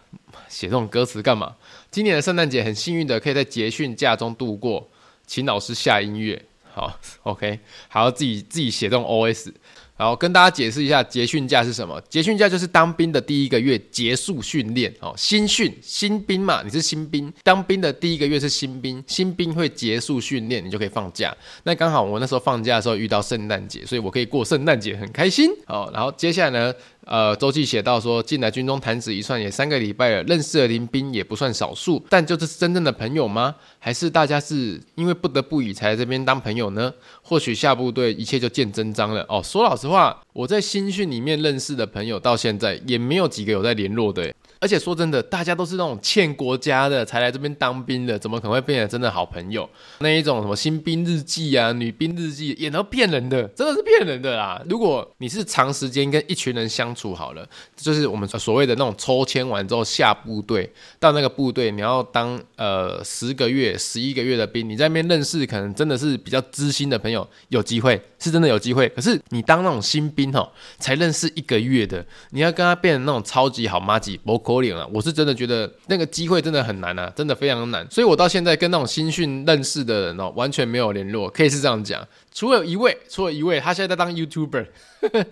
[0.48, 1.54] 写这种歌词干嘛？
[1.90, 4.88] 今年的圣诞节很幸运的可以在结训假中度过，
[5.26, 6.40] 请老师下音乐。
[6.72, 9.52] 好，OK，还要自己自己写这种 OS。
[9.96, 12.00] 好，跟大家解释一下结训假是什么？
[12.08, 21.32] 结训假就是当兵的第一个月结束训练哦，新训新兵嘛，你是新兵，当兵的第一个月是新兵，新兵会结束训练，你就可以放假。
[21.62, 25.48] 那刚好我那时候放假的时候遇到圣诞节，所以我可以过圣诞节，很开心。
[25.68, 26.74] 哦，然后接下来呢？
[27.06, 33.54] 呃，周记写到说，进来军中弹指一算也三个礼拜了，认识的林兵也不算少数，但就是真正的朋友吗？
[33.78, 36.92] 还是大家是因为不得不以才在这边当朋友呢？
[37.22, 39.24] 或许下部队一切就见真章了。
[39.28, 44.32] 哦，说老实话，我在新训里面认识的朋友到现在也没有几个有在联络的。
[44.64, 49.68] 而且说真的，大家都是那种欠国家的才来这边当兵的，怎么可能会变成真的好朋友？
[49.98, 54.58] 那一种什么新兵日记啊、女兵日记，也都骗人的，真的是骗人的啦！
[54.66, 57.46] 如果你是长时间跟一群人相处好了，
[57.76, 68.88] 就是我们所谓的那种抽签完之后下部队，到那个部队你要当呃十个月、十一个月的兵，你在那边认识可能真的是比较知心的朋友，有机会是真的有机会。
[68.88, 74.88] 可是你当那种新兵哦，才认识一个月的，你要跟他变成那种超级好妈吉，不可能啊！
[74.92, 77.86] 我是真的觉得那个机会真的很难啊，真的非常难。
[77.90, 82.06] 所以我到现在跟那种新训认识的人哦，完全没有联络，可以是这样讲。
[82.32, 84.66] 除了一位，除了一位，他现在在当 YouTuber。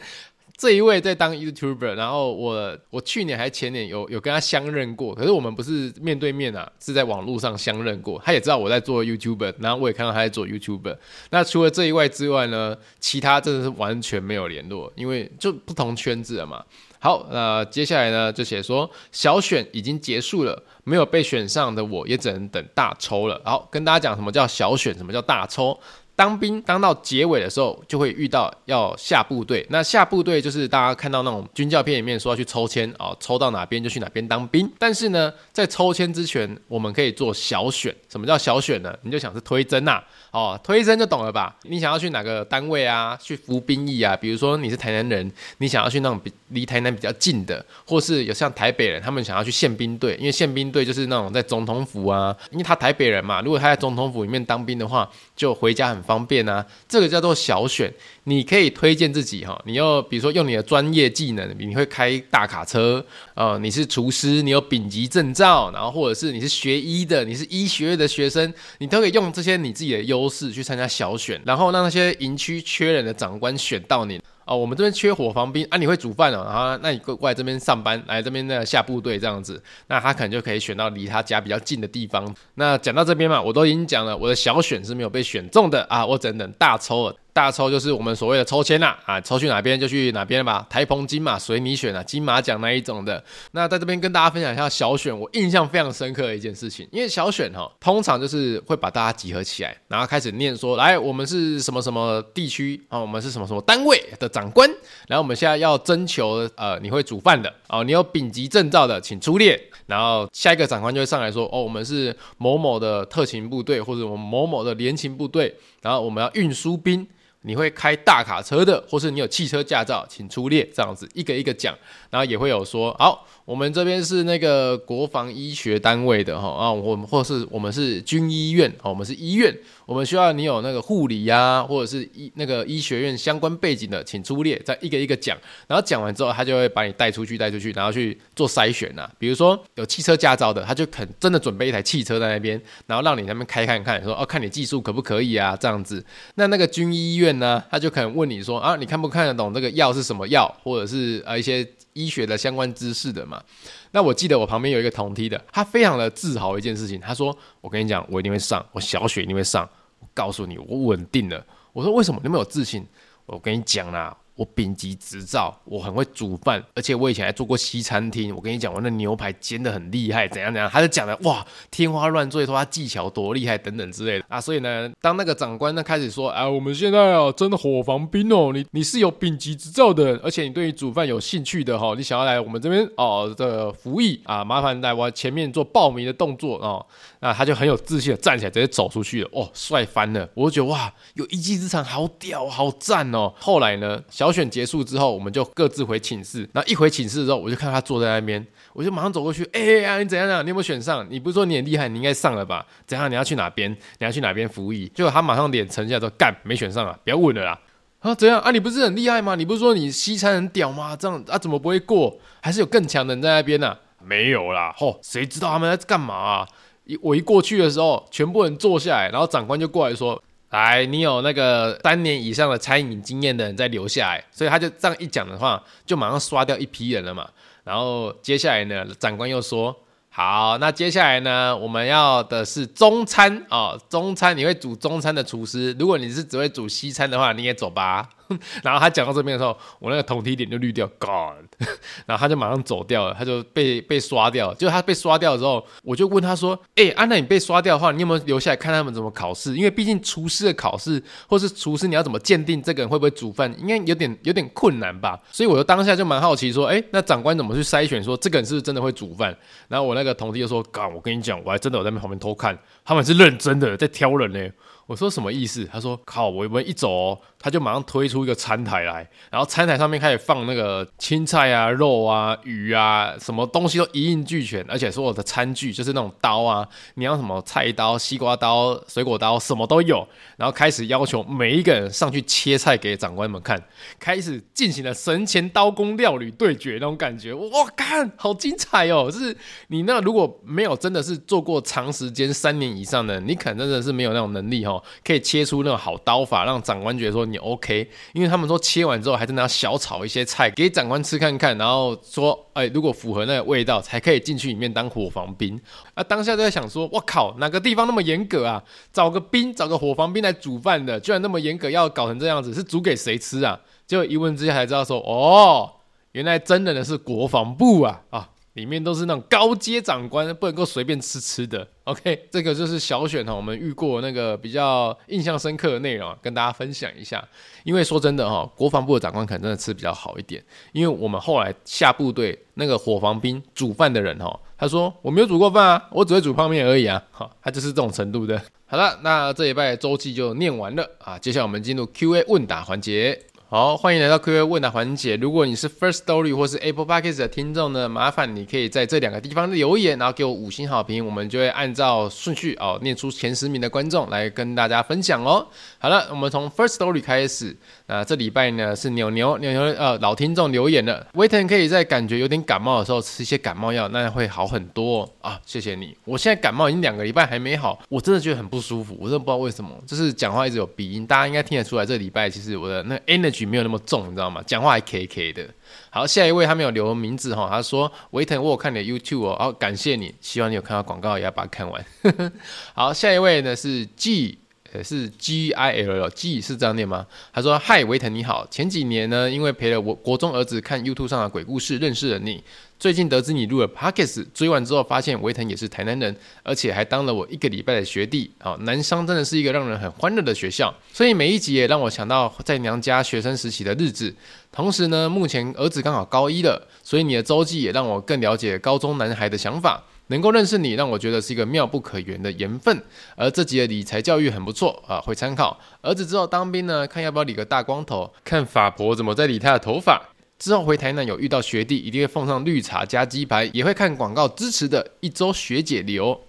[0.59, 8.21] 这一位在当 YouTuber，然后我我去年还前年有有跟他相认过，可是我们不是面对面啊，是在网络上相认过。
[8.25, 10.97] 他也知道我在做 YouTuber，然后我也看到他在做 YouTuber。
[11.31, 16.63] 那除了这一位之外呢，其他真的是完全没有联络，因为就不同圈子了嘛。
[17.03, 23.41] 好，那接下来呢就写说小选已经结束了，没有被选上的我也只能等大抽了。
[23.45, 25.77] 好，跟大家讲什么叫小选，什么叫大抽。
[26.23, 29.67] 当兵当到结尾的时候，就会遇到要下部队。
[29.71, 34.71] 那下部队就是大家看到那种军教片里面说要去抽签哦，抽到哪边就去哪边当兵。
[34.79, 37.93] 但是呢，在抽签之前，我们可以做小选。
[38.09, 38.97] 什么叫小选呢？
[39.03, 41.57] 你就想是推甄呐，哦，推甄就懂了吧？
[41.65, 43.19] 你想要去哪个单位啊？
[43.21, 44.15] 去服兵役啊？
[44.15, 57.92] 比如说你是台南人，你想要去那种比离台南比较近的，或是有像台北人，他们想要去宪兵队，因为宪兵队就是那种在总统府啊，因为他台北人嘛，如果他在总统府里面当兵的话，就回家很方方便啊，这个叫做小选。
[58.25, 74.20] 你可以推荐自己哈，你要比如说用你的专业技能，你会开大卡车，呃，你是厨师，你有丙级证照，然后或者是你是学医的，你是医学院的学生，你都可以用这些你自己的优势去参加小选，然后让那些营区缺人的长官选到你。
[74.44, 82.35] 哦，我们这边缺火防兵啊，你会煮饭哦，然后那你过过来这边上班，来这边的下部队这样子，那他可能就可以选到离他家比较近的地方。
[82.55, 87.16] 那讲到这边嘛，我都已经讲了，我的小选是没有被选中的啊，我只能等大抽了。
[87.33, 90.66] 大抽就是我们所谓的抽签啦，啊，抽去哪边就去哪边吧。
[90.68, 93.25] 台澎金马随你选啊，金马奖那一种的。
[93.53, 96.87] 那在这边跟大家分享一下小选，我印象非常深刻的一件事情。
[96.92, 104.68] 因为小选哈，通常就是会把大家集合起来，然后开始念说，来，我们是什么什么地区啊，我们是什么什么单位的长官，
[105.09, 109.59] 然后我们现在要征求呃，你会煮饭的哦，你有丙级证照的，请出列。
[109.87, 117.09] 然后下一个长官就会上来说，哦，我们是某某的特勤部队，或者我们某某的联勤部队，然后我们要运输兵。
[117.42, 121.76] 你会开大卡车的，或是你有汽车驾照，请出列，这样子一个一个讲，
[122.12, 129.57] 然后也会有说，好，我们这边是那个国防医学单位的哈啊，我们或是我们是军医院，我们是医院。
[129.85, 135.37] 我们需要你有那个护理呀，或者是医那个医学院相关背景的，请出列，再一个一个讲。
[135.66, 139.11] 然后讲完之后，他就会把你带出去，带出去，然后去做筛选呐。
[139.18, 146.03] 比如说有汽车驾照的，他就肯真的准备一台汽车在那边，然后让你那边开看看，说哦，看你技术可不可以啊，这样子。
[146.37, 153.42] 那那个军医院呢，他就可能问你说啊，你看不看得懂这个药是什么药，或者是呃一些医学的相关知识的嘛？
[153.90, 159.68] 那我记得我旁边有一个同梯的，他非常的自豪一件事情，他说：“我跟你讲，我一定会上，我小雪一定会上。
[159.98, 162.20] 我告诉你，我稳定了。”我说：“为什么？
[162.24, 162.87] 那么有自信？”
[163.26, 164.16] 我跟你讲啦。
[164.35, 168.35] 我丙级执照，我很会煮饭，而且我以前还做过西餐厅。
[168.35, 174.40] 我跟你讲，我那牛排煎得很厉害，怎样怎样，他就讲的哇，天花乱坠，说他技巧多厉害等等之类的啊。
[174.40, 186.85] 所以呢，当那个长官呢开始说，啊，我们现在啊真的伙房兵哦，你你是有丙级执照的，而且你对于煮饭有兴趣的哈，你想要来我们这边哦的服役啊，麻烦来我前面做报名的动作哦。
[187.21, 190.29] 那他就很有自信的站起来，直接走出去了，哦，帅翻了。
[190.35, 193.33] 我就觉得哇，有一技之长，好屌，好赞哦。
[193.38, 196.49] 后来呢，小选结束之后，我们就各自回寝室。
[196.53, 199.43] 然后一回寝室之后，我就看他坐在那边，我就马上走过去。
[199.47, 200.45] 哎、欸、呀、你怎样怎样？
[200.45, 201.05] 你有没有选上？
[201.11, 202.65] 你不是说你很厉害，你应该上了吧？
[202.87, 203.11] 怎样？
[203.11, 203.69] 你要去哪边？
[203.73, 204.87] 你要去哪边服役？
[204.95, 206.97] 结果他马上脸沉下来说：“干，没选上啊！
[207.03, 207.59] 不要问了啦。”
[207.99, 208.53] 啊，怎样啊？
[208.53, 209.35] 你不是很厉害吗？
[209.35, 210.95] 你不是说你西餐很屌吗？
[210.95, 212.17] 这样啊，怎么不会过？
[212.41, 213.79] 还是有更强的人在那边呢、啊？
[214.05, 216.49] 没有啦，吼，谁知道他们在干嘛啊？
[216.85, 220.23] 一我一过去的时候，全部人坐下来，然后长官就过来说。
[220.53, 227.27] 来，你有那个三年以上的餐饮经验的人再留下来，所以他就这样一讲的话，就马上刷掉一批人了嘛。
[227.65, 229.75] 然后接下来呢，长官又说
[230.11, 238.09] ：“好，那接下来呢，我们要的是中餐、哦，中餐你会煮中餐的厨师，如果你是只会煮西餐的话，你也走吧。”
[238.62, 241.45] 然后他讲到这边的时候，我那个同梯脸就绿掉，God，
[242.07, 244.55] 然后他就马上走掉了，他就被被刷掉了。
[244.55, 249.57] 就他被刷掉之后，我就问他说：“哎、欸，安、娜，你被刷掉的话，你有没有留下来看他们怎么考试？
[249.57, 255.21] 因为毕竟厨师的考试，或是厨师你要怎么鉴定这个人会不会煮饭，应该有点有点困难吧？
[255.31, 259.37] 所以我就当下就蛮好奇说：哎、那长官怎么去筛选说这个人是不是真的会煮饭？
[259.68, 264.53] 然后我那个同梯就说：干，我跟你讲，我还真的有在旁边偷看，他们是认真的在挑人呢。
[264.87, 265.64] 我说什么意思？
[265.73, 280.07] 他说：靠，我们一走、他就马上推出一个餐台来，然后餐台上面开始放那个青菜啊、肉啊、鱼啊，什么东西都一应俱全，而且所有的餐具就是那种刀啊，你要什么菜刀、西瓜刀、水果刀，什么都有。
[280.37, 283.61] 然后开始要求每一个人上去切菜给长官们看，
[283.98, 287.35] 开始进行了神前刀工料理对决那种感觉。
[287.35, 289.11] 哇，看好精彩哦！
[289.11, 297.26] 就是你那如果没有真的是做过长时间三年以上的，你可能真的是没有那种能力哦，可以切出那种好刀法，让长官觉得说。
[297.33, 305.59] 你 OK，因为他们说切完之后还真的要小炒一些菜给长官吃看看，然后说，哎，如果符合那个味道，才可以进去里面当火防兵。
[305.95, 308.62] 啊，当下就在想说，我靠，哪个地方那么严格啊？
[308.92, 313.59] 找个兵，找个火防兵来煮饭的，居然那么严格，要搞成这样子，是煮给谁吃啊？
[313.87, 315.71] 结果一问之下才知道说，哦，
[316.12, 318.29] 原来真的呢是国防部啊啊！
[318.55, 321.67] 里面都是那种高阶长官，不能够随便吃吃的。
[321.85, 327.27] OK，这个就是小选哈，我们遇过那个比较印象深刻的内容，跟大家分享一下。
[327.65, 330.43] 因为说真的哈，国防部的长官可能真的吃比较好一点。
[330.73, 337.03] 因为我们后来下部队那个伙房兵煮饭的人哈，他说我没有煮过饭啊，我只会煮泡面而已啊。
[337.11, 338.41] 哈，他就是这种程度的。
[338.67, 343.19] 好了，那这一拜周记就念完了啊，接下来我们进入 Q&A 问答环节。
[343.53, 345.15] 好，欢迎来到 Q&A 问答环节。
[345.17, 355.47] 如果你是 First Story 或是 Apple Podcast 的听众呢，麻烦你可以在这两个地方留言，然后给我五星好评，我们就会按照顺序哦念出前十名的观众来跟大家分享哦。
[355.79, 357.55] 好了，我们从 First Story 开始。
[357.92, 365.38] 啊这礼拜呢是牛牛牛牛呃老听众留言了，维腾可以在感觉有点感冒的时候吃一些感冒药，那会好很多啊。
[365.44, 371.85] 谢谢你，我现在感冒已经两个礼拜还没好，我真的觉得很不舒服，我真的不知道为什么，就是讲话一直有鼻音，大家应该听得出来。
[371.85, 373.42] 这礼拜其实我的那个 energy。
[373.52, 374.42] 没有那么重，你知道吗？
[374.46, 375.46] 讲话还 K K 的。
[375.90, 381.85] 好，下一位他没有留名字哈，他说：“维腾，我有看你的 YouTube 哦，好，感谢你，希望你有看到广告，也要把它看完。
[382.72, 384.38] ”好，下一位呢是 G，
[384.73, 387.07] 呃，是 G I L，G 是这样念吗？
[387.33, 392.43] 他说：“嗨，维腾你好，前几年呢，因为陪了我国中儿子看 YouTube 上的鬼故事，认识了你。”
[392.79, 398.29] 最近得知你录了 Podcast，追完之后发现维腾也是台南人，而且还当了我一个礼拜的学弟。
[398.41, 404.13] 好，南商真的是一个让人很欢乐的学校，所以每一集也让我想到在娘家学生时期的日子。
[404.51, 409.85] 同时呢，目前儿子刚好高一了，所以你的周记也让我更了解高中男孩的想法。
[410.12, 412.81] 能够认识你，让我觉得是一个妙不可言的缘分。
[413.16, 415.59] 而这集的理财教育很不错啊，会参考。
[415.81, 420.01] 儿子之后当兵呢，看要不要理个大光头，看法婆怎么在理他的头发。
[420.38, 426.20] 之后回台南有遇到学弟，一定会奉上绿茶加鸡排，也会看广告支持的一周学姐流。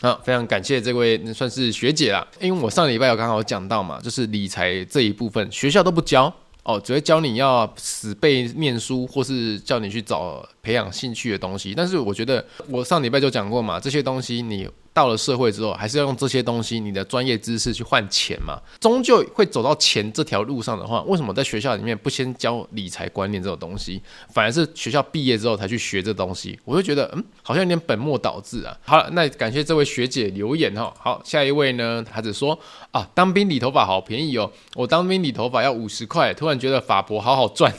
[0.00, 11.74] 好，非常感谢这位算是学姐啦，因为我上礼拜有刚好讲到嘛，就是理财这一部分学校都不教哦，只会教你要死背念书，或是叫你去找培养兴趣的东西。
[11.76, 14.68] 但是我觉得我上礼拜就讲过嘛，这些东西你。
[14.96, 24.00] 到了社会之后，还是要用这些东西，你的专业知识去换钱嘛，终究会走到钱这条路上的话，为什么在学校里面不先教理财观念这种东西，
[24.32, 26.58] 反而是学校毕业之后才去学这东西？
[26.64, 28.74] 我就觉得，嗯，好像有点本末倒置啊。
[28.86, 30.90] 好了，那感谢这位学姐留言哈。
[30.98, 32.58] 好，下一位呢，他只说
[32.90, 37.70] 啊，当兵理头发好便宜哦，我当兵理头发要五十块，突然觉得法博好好赚。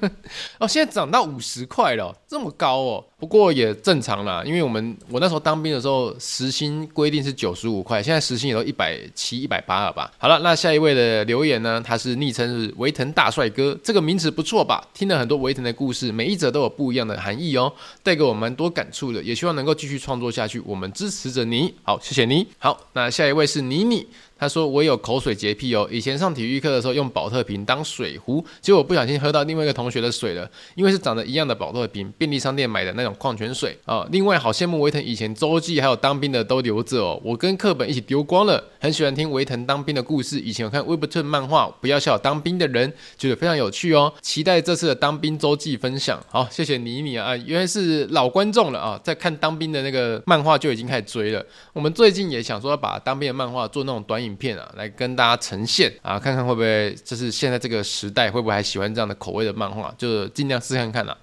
[0.60, 3.04] 哦，现在涨到五十块了，这么高哦。
[3.18, 10.12] 不过也正常啦，因为我们我那时候当兵的时候，时薪规定是九十五块，现在时薪也都一百七、一百八了吧？
[10.18, 11.82] 好了，那下一位的留言呢？
[11.84, 14.86] 他是昵称是维腾大帅哥，这个名词不错吧？
[14.94, 17.72] 听了很多维腾的故事，每一则都有不一样的含义哦，
[18.04, 20.60] 带给我蛮多感触的，也希望能够继续创作下去。
[20.60, 22.46] 我们支持着你，好，谢谢你。
[22.58, 24.06] 好，那下一位是妮妮。
[24.38, 34.06] 他说：“我有口水洁癖哦，以前上体育课的时候用宝特瓶当水壶，结果不小心喝到另外一个同学的水了，因为是长得一样的宝特瓶，便利商店买的那种矿泉水啊。
[34.12, 38.62] 另外，好羡慕维腾以前周记还有当兵的都留着哦，我跟课本一起丢光了。
[38.80, 44.12] 很喜欢听维腾当兵的故事，以前有看 Webtoon 漫画，不要笑当兵的人，觉得非常有趣哦。
[44.22, 46.22] 期待这次的当兵周记分享。
[46.30, 51.44] 好，谢谢妮妮啊，原来是老观众了啊，在看当兵的那个漫画就已经开始追了。
[51.72, 61.16] 我们最近也想说把当兵的漫画做那种短影。”影片啊，来跟大家呈现啊，看看会不会就是现在这个时代会不会还喜欢这样的口味的漫画，就尽量试看看啦。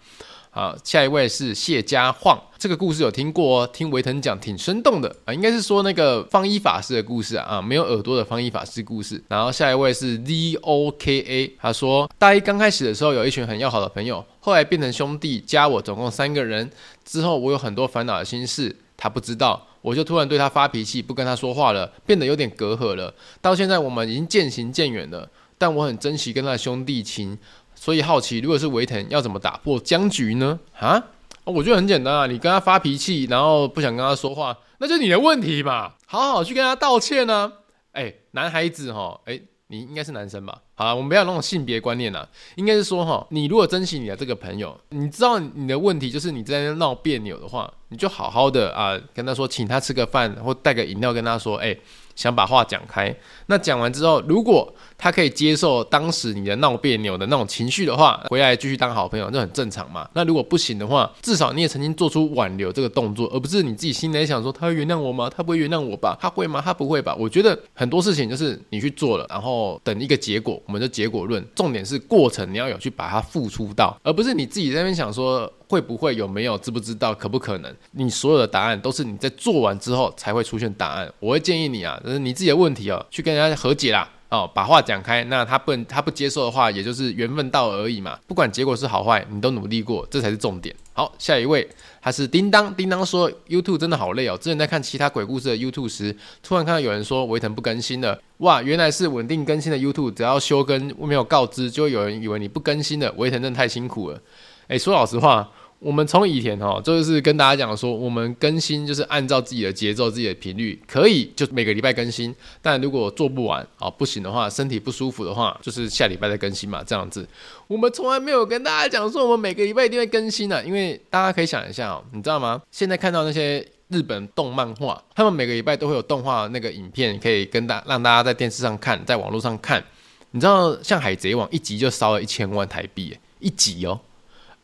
[0.49, 9.21] 好，下一位是谢家晃，这个故事有听过哦，听维腾讲挺生动的啊，应该是说那个方一法师的故事啊，啊，没有耳朵的方一法师故事。
[9.27, 16.71] 然后下一位是 Z O K A，他说大一刚开始的时候有一群很要好的朋友，后来变成兄弟，加我总共三个人，
[17.03, 19.67] 之后我有很多烦恼的心事，他不知道。
[19.81, 23.13] 我就突然对他发脾气，不跟他说话了，变得有点隔阂了。
[23.41, 27.37] 到现在我们已经渐行渐远了，但我很珍惜跟他的兄弟情，
[27.75, 30.59] 所以好奇，如果是维腾，要怎么打破僵局呢？
[30.79, 31.03] 啊？
[31.43, 37.51] 我觉得很简单啊，你跟他发脾气，然后不想跟他说话，那就你的问题嘛，好好去跟他道歉呢、啊。
[37.91, 39.39] 哎，男孩子哈，哎。
[39.67, 40.61] 你应该是男生吧？
[40.75, 51.73] 好了，我们不要那种性别观念了，应该是说哈，你如果珍惜你的这个朋友，你知道你的问题就是你在那闹别扭的话，你就好好的啊跟他说，请他吃个饭或带个饮料，跟他说，哎、
[52.13, 60.09] 想把话讲开，那讲完之后，如果他可以接受当时你的闹别扭的那种情绪的话，回来继续当好朋友，这很正常嘛。
[60.11, 65.31] 那如果不行的话，至少你也曾经做出挽留这个动作，而不是你自己心里想说他会原谅我吗？
[65.33, 66.17] 他不会原谅我吧？
[66.19, 66.61] 他会吗？
[66.61, 67.15] 他不会吧？
[67.17, 71.41] 我觉得很多事情就是你去做了，然后等一个结果，我们就结果论。
[71.55, 75.49] 重点是过程你要有去把它付出到，而不是你自己在那边想说。
[75.67, 77.75] 会不会有没有知不知道可不可能？
[77.91, 81.11] 你所有的答案都是你在做完之后才会出现答案。
[81.19, 85.23] 我会建议你啊，就是你自己的问题哦，去跟人家和解啦，哦，把话讲开。
[85.25, 88.19] 那他不他不接受的话，也就是缘分到而已嘛。
[88.27, 90.75] 不管结果是好坏，你都努力过，这才是重点。
[90.93, 91.67] 好，下一位
[92.01, 94.37] 他是叮当，叮当说 YouTube 真的好累哦。
[94.37, 103.11] 之前在看其他鬼故事的 YouTube 时，突然看到有人说维腾不更新了，哇，原来是稳定更新的 YouTube，只要休更没有告知，就会有人以为你不更新了。
[103.17, 104.21] 维腾真的太辛苦了。
[104.67, 105.49] 诶，说老实话。
[105.77, 112.33] 我们从以前哈，就是跟大家讲说，我们更新就是按照自己的节奏、自己的频率，可以就每个礼拜更新。
[112.59, 117.27] 但如果做不完啊，不行的话，身体不舒服的话，就是下礼拜再更新嘛，这样子。
[117.67, 122.59] 我们从来没有跟大家讲说，我们每个礼拜一定会更新的，因为大家可以想一下哦，你知道吗？
[122.71, 129.83] 现在看到那些日本动漫画，他们每个礼拜都会有动画那个影片，可以跟大让大家在电视上看，在网络上看。
[130.31, 133.99] 你知道，像海贼王一集就烧了一千万台币，一集哦。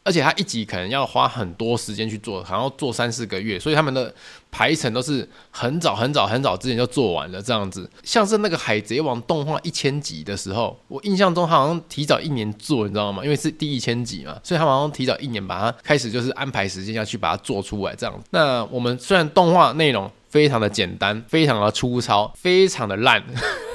[0.03, 4.13] 而且他一集可能要花很多时间去做，好像要做三四个月，所以他们的
[4.49, 7.89] 排程都是很早很早很早之前就做完了这样子。
[8.03, 13.23] 像是那个《海贼王》动画一千集的时候，我印象中他好像提早一年做，你知道吗？
[13.23, 18.23] 因为是第一千集嘛，所以他好像提早一年把它开始就是安排时间要去把它做出来这样。
[18.31, 23.21] 那我们虽然动画内容非常的简单，非常的粗糙，非常的烂。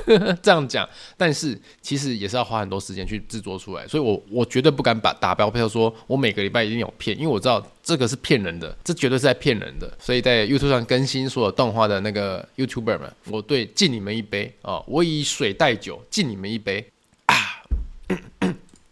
[0.40, 9.92] 这样讲，但是其实也是要花很多时间去制作出来，所以我我绝对不敢把打标票说，我每个礼拜一定有片，因为我知道这个是骗人的，这绝对是在骗人的。
[9.98, 16.86] 所以在 YouTube 上更新所有动画的那个 YouTuber 们，我对敬你们一杯哦，我以水代酒，敬你们一杯
[17.26, 17.34] 啊！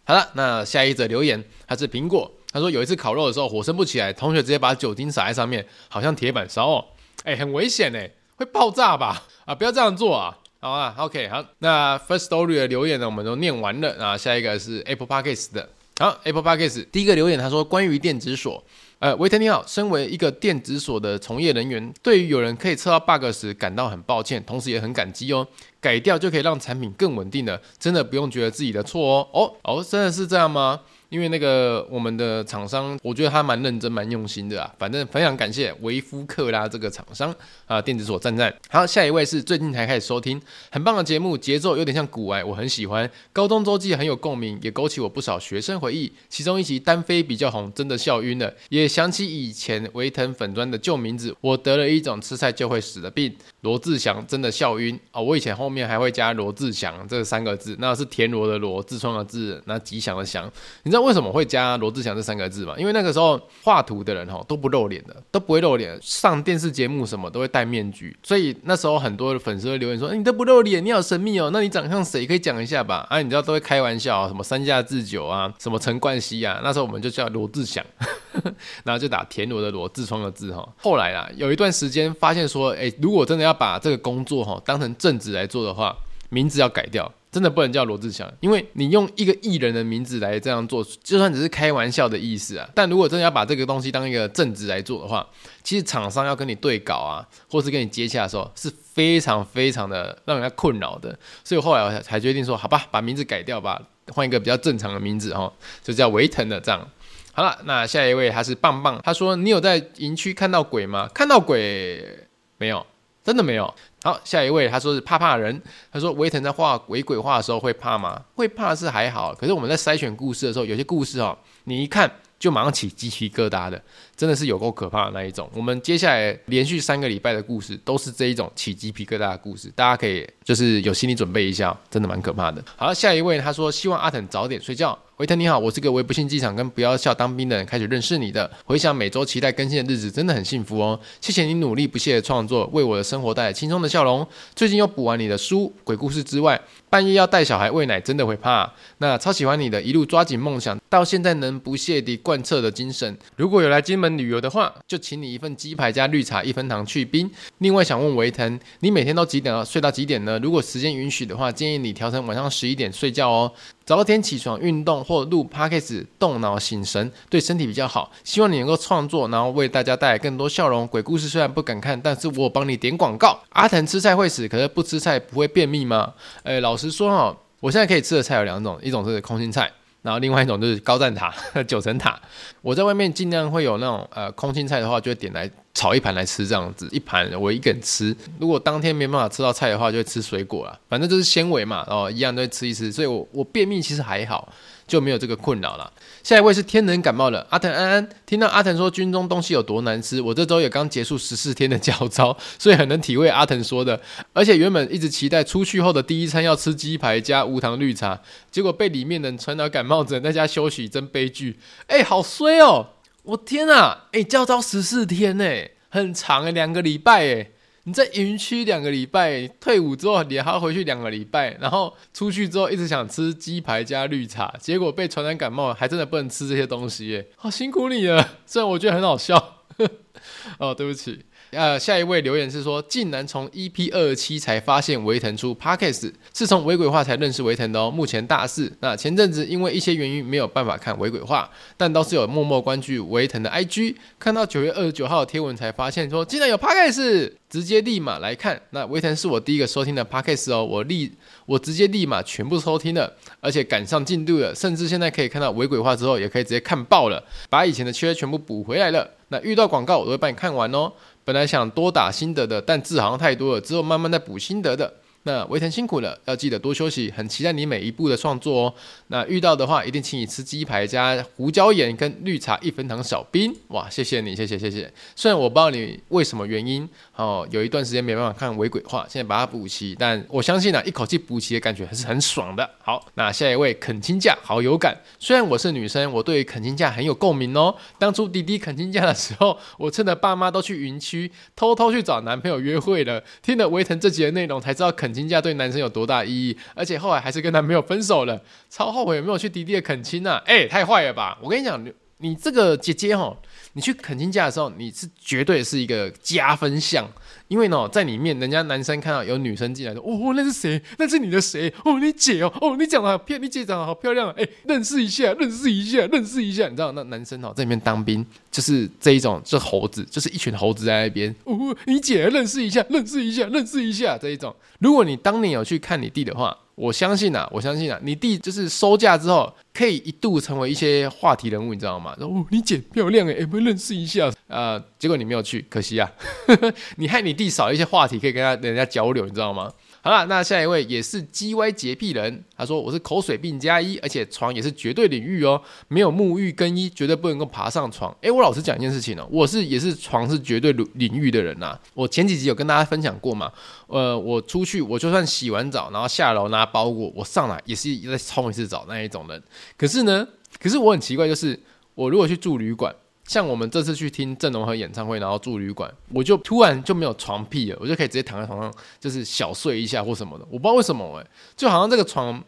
[0.04, 6.84] 好了，那下一则留言，他是苹果，他说有一次烤肉的时候火升不起来，同学直接把酒精洒在上面，好像铁板烧哦，
[7.24, 9.22] 哎，很危险哎，会爆炸吧？
[9.46, 10.38] 啊，不要这样做啊！
[10.60, 14.16] 好啊，OK，好，那 First Story 的留言呢，我们都念完了啊。
[14.16, 15.68] 下一个是 Apple Podcast 的，
[15.98, 18.62] 好，Apple Podcast 第一个留言，他说关于电子锁，
[18.98, 25.46] 呃，维特你好，身为一个电子锁的从业人员，对于有人可以测到 bug 时感到很抱歉，同时也很感激哦。
[25.80, 29.28] 改掉就可以让产品更稳定了，真的不用觉得自己的错哦。
[29.32, 30.80] 哦哦，真的是这样吗？
[31.14, 34.74] 因为那个我们的厂商，我觉得他蛮认真、蛮用心的啊。
[34.76, 37.32] 反正非常感谢维夫克拉这个厂商
[37.66, 38.52] 啊，电子锁赞赞。
[38.68, 40.42] 好，下一位是最近才开始收听，
[40.72, 43.08] 很棒的节目，节奏有点像古玩，我很喜欢。
[43.32, 46.12] 高中周记很有共鸣，也勾起我不少学生回忆。
[46.28, 51.32] 其中一集单飞比较红，真的笑晕了，也想起以前维腾粉砖的旧名字。
[51.40, 55.22] 我得了一种吃菜就会死的病，罗志祥真的笑晕啊、哦！
[55.22, 60.50] 我以前后面还会加罗志祥这三个字，那是田螺的螺，痔疮的痔，那吉祥的祥，
[60.82, 61.03] 你知道？
[61.04, 62.74] 为什么会加罗志祥这三个字嘛？
[62.78, 72.26] 因为那个时候画图的人哈都不露脸的，都不会露脸，上电视节目什么都会戴面具，所以那时候很多的粉丝会留言说：“欸、你都不露脸，你好神秘哦，那你长相谁？
[72.26, 77.84] 可以讲一下吧？”啊，你知道都会开玩笑，什么三下智久啊，什么陈冠希啊，那时候我们就叫罗志祥，
[78.84, 80.66] 然后就打田螺的螺，痔疮的痔哈。
[80.78, 85.96] 后来啦，有一段时间发现说，哎、如果真的要把这个工作哈当成正职来做的话，
[86.30, 87.10] 名字要改掉。
[87.34, 92.70] 真的不能叫罗志祥，因为你用一个艺人的名字来这样做，就算只是开玩笑的意思啊。
[92.72, 95.26] 但如果真的要把这个东西当一个正职来做的话，
[95.64, 101.18] 其实厂商要跟你对稿啊，或是跟你接洽的时候，是非常非常的让人家困扰的。
[101.42, 103.82] 所以后来我才决定说，好吧，把名字改掉吧，
[104.12, 106.88] 换一个比较正常的名字哈，就叫维腾的这样。
[107.32, 111.10] 好了，那下一位他是棒棒，他说你有在营区看到鬼吗？
[111.12, 112.28] 看到鬼
[112.58, 112.86] 没有？
[113.24, 113.74] 真的没有。
[114.02, 115.60] 好，下一位他说是怕怕人。
[115.90, 118.22] 他说维腾在画鬼鬼画的时候会怕吗？
[118.34, 123.82] 会怕是还好，可是我们在筛选故事的时候，有些故事哦，你一看就马上起鸡皮疙瘩的，
[124.16, 125.48] 真的是有够可怕的那一种。
[125.54, 132.62] 我们接下来连续三个礼拜的故事都是这一种起鸡皮疙瘩的故事，大家可以就是有心理准备一下，真的蛮可怕的。
[132.76, 134.98] 好了，下一位他说希望阿腾早点睡觉。
[135.18, 138.50] 维腾你好，我是个为不幸机场跟不要笑当兵的人开始认识你的。
[138.64, 140.98] 回想每周期待更新的日子，真的很幸福哦。
[141.20, 144.26] 谢谢你努力不懈的创作，为我的生活带来轻松的笑容。
[144.56, 146.60] 最近又补完你的书《鬼故事之外》，
[146.90, 148.68] 半夜要带小孩喂奶，真的会怕。
[148.98, 153.16] 那超喜欢你的一路抓紧梦想，到现在能不懈地贯彻的精神。
[153.36, 157.30] 如果有来金旅游的话，就请你一份鸡排加绿茶一分糖去冰。
[157.58, 160.38] 另外想问维腾，你每天都几点睡到几点呢？
[160.40, 163.52] 如果时间允许的话，建议你调成晚上十一点睡觉哦。
[163.84, 168.10] 早点起床运动或录 Podcast，动脑醒神，对身体比较好。
[168.24, 170.86] 希望你能够创作，然后为大家带来更多笑容。
[170.86, 173.38] 鬼故事虽然不敢看，但是我帮你点广告。
[173.50, 176.14] 阿腾吃菜会死，可是不吃菜不会便秘吗？
[176.44, 179.70] 诶，老实说哈，我现在可以吃的菜有两种，一种是空心菜，
[180.04, 181.34] 然后另外一种就是高赞塔、
[181.66, 182.16] 九层塔。
[182.62, 185.50] 我在外面尽量会有那种呃空心菜的话，就会点来。
[185.76, 188.16] 炒一盘来吃这样子，一盘我一个人吃。
[188.38, 190.78] 如果当天没办法吃到菜的话，就会吃水果啦。
[190.88, 192.92] 反正就是纤维嘛，然后一样都会吃一吃。
[192.92, 194.48] 所以我我便秘其实还好，
[194.86, 195.92] 就没有这个困扰了。
[196.22, 198.08] 下一位是天人感冒了，阿腾安安。
[198.24, 204.00] 听到阿腾说军中东西有多难吃，我这周也刚结束十四天的教招， 所以很能体会阿腾说的。
[204.32, 208.20] 而且原本一直期待出去后的第一餐要吃鸡排加无糖绿茶，
[208.50, 211.58] 结果被里面人传到感冒症，在家休息真悲剧。
[211.86, 212.88] 哎、好衰哦！
[213.24, 214.06] 我天啊！
[214.12, 215.44] 哎、欸，教招十四天呢，
[215.88, 217.50] 很长哎，两个礼拜哎，
[217.86, 228.38] 你在营区两个礼拜，退伍之后你还要回去两个礼拜，然后出去之后一直想吃鸡排加绿茶，结果被传染感冒，还真的不能吃这些东西耶，好辛苦你了。
[228.46, 229.60] 虽然我觉得很好笑，
[230.58, 231.26] 哦，对不起。
[231.54, 237.90] 呃，下一位留言是说，竟然从 EP 二七才发现维腾出 Podcast，是从微鬼话才认识维腾的哦。
[237.90, 248.60] 目前大四，那前阵子因为一些原因没有办法看微鬼话，但倒是有默默关注维腾的 IG，看到九月二十九号的贴文才发现说，竟然有 Podcast，直接立马来看。
[248.70, 251.12] 那维腾是我第一个收听的 Podcast 哦，我立
[251.46, 259.08] 我直接立马全部收听了，而且赶上进度了，甚至现在可以看到微鬼话之后，也可以直接看爆了，把以前的缺全部补回来了。
[259.28, 260.92] 那遇到广告我都会帮你看完哦。
[261.24, 264.92] 本来想多打心得的，但字好像太多了，只有慢慢再补心得的。
[265.26, 267.10] 那维腾辛苦了，要记得多休息。
[267.10, 268.74] 很期待你每一步的创作哦。
[269.08, 273.54] 那遇到的话，一定请你吃鸡排加胡椒盐跟绿茶一分糖小冰。
[273.68, 274.92] 哇，谢谢你，谢谢谢谢。
[275.16, 282.68] 虽然我不知道你为什么原因哦，有一段时间没办法看微鬼话，现在把它补齐，但我相信呢、啊，一口气补齐的感觉还是很爽的。
[282.82, 284.94] 好，那下一位肯亲假好有感。
[285.18, 287.74] 虽然我是女生，我对于恳亲假很有共鸣哦。
[287.98, 293.24] 当初弟弟恳亲假的时候，我趁着爸妈都去云区，偷偷去找男朋友约会了。
[293.40, 295.13] 听了维腾这集的内容，才知道肯。
[295.14, 296.58] 亲假对男生有多大意义？
[296.74, 300.42] 而且后来还是跟男朋友分手了，超后悔没有去迪迪的恳亲啊！
[300.44, 301.38] 哎、太坏了吧！
[301.40, 303.36] 我跟你讲，你你这个姐姐哈，
[303.74, 307.08] 你去恳亲假的时候，你是绝对是一个加分项。
[307.48, 310.80] 因为呢，在里面，人家男生看到有女生进来说：“哦，那是谁？
[310.98, 311.72] 那是你的谁？
[311.84, 314.30] 哦，你姐哦，哦，你长得好漂，你姐长得好漂亮。
[314.30, 316.68] 哎，认识一下，认识一下，认识一下。
[316.68, 321.34] 你知道，那男生哦，在里面当兵，就是这一种，就是猴子，就是一群猴子在那边。
[321.44, 324.54] 哦，你姐认识一下，认识一下，认识一下这一种。
[324.78, 332.16] 如果你当年有去看你弟的话。”我相信啊，我相信啊，你弟就是收假之后，可以一度成为一些话题人物，你知道吗？
[332.18, 334.26] 哦，你姐漂亮诶，有没有认识一下？
[334.48, 336.10] 啊、呃，结果你没有去，可惜啊，
[336.96, 339.72] 你害你弟少一些话题可以跟他人家交流，你知道吗？
[340.04, 348.14] 好了，那下一位也是 G Y 洁癖人，他说我是口水病加一，而且床也是绝对领域哦，没有沐浴更衣绝对不能够爬上床。
[348.20, 351.80] 诶，我老实讲一件事情哦，我是也是床是绝对领领域的人呐。
[351.94, 353.50] 我前几集有跟大家分享过嘛，
[353.86, 359.42] 呃，我出去我就算洗完澡，然后下楼拿包裹，我上来也是再冲一次澡那一种人。
[359.78, 360.28] 可是呢，
[360.60, 361.58] 可是我很奇怪，就是
[361.94, 362.94] 我如果去住旅馆。
[363.26, 370.44] 像我们这次去听郑容和演唱会，然后住旅馆，我就突然就没有床癖了，我就可以直接躺在床上，就是小睡一下或什么的。
[370.50, 372.42] 我不知道为什么哎，就好像这个床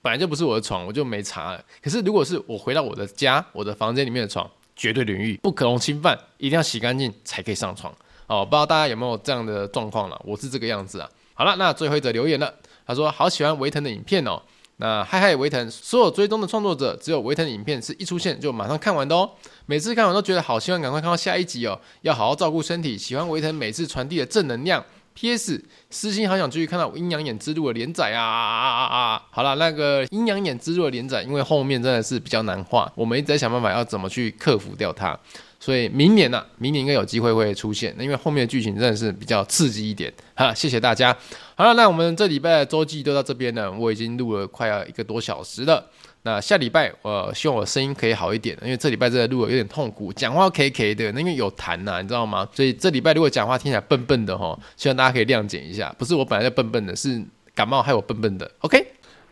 [0.00, 1.64] 本来就不是我的床，我就没查了。
[1.82, 7.92] 可是如果是我回到我的家，我的房间里面的床，绝对领域，不可能侵犯，一定要洗干净才可以上床。
[8.26, 10.20] 哦，不知道大家有没有这样的状况了？
[10.24, 11.08] 我是这个样子啊。
[11.34, 12.52] 好了，那最后一则留言了，
[12.86, 14.40] 他说好喜欢维腾的影片哦。
[14.78, 19.30] 那嗨嗨维腾，所有追踪的创作者，只有维腾的影片是一出现就马上看完的哦。
[19.64, 21.80] 每次看完都觉得好，希望赶快看到下一集哦。
[22.02, 24.84] 要好好照顾身体，喜欢维腾每次传递的正能量。
[25.14, 25.64] P.S.
[25.88, 29.22] 私心好想继续看到《阴阳眼之路》的连载啊啊啊啊！
[29.30, 35.18] 好了，那个《阴阳眼之路》的连载，因为后面真的是比较难画，我们一直在想办法要怎么去克服掉它。
[35.58, 40.12] 所以明年呢、明年应该有机会会出现，因为后面的剧情真的是比较刺激一点。
[40.34, 41.16] 哈，谢谢大家。
[41.58, 45.82] 好了，那我们这礼拜的周记都到这边了，我已经录了快要一个多小时了。
[46.20, 52.46] 那下礼拜我希望我声音可以好一点，因为这礼拜真的录的有点痛苦，讲话 K K 的，那因为有痰呐、你知道吗？
[52.52, 58.50] 所以这礼拜如果讲话听起来笨笨的哈，希望大家可以谅解一下，不是我本来就笨笨的，是感冒害我笨笨的。
[58.58, 58.86] OK。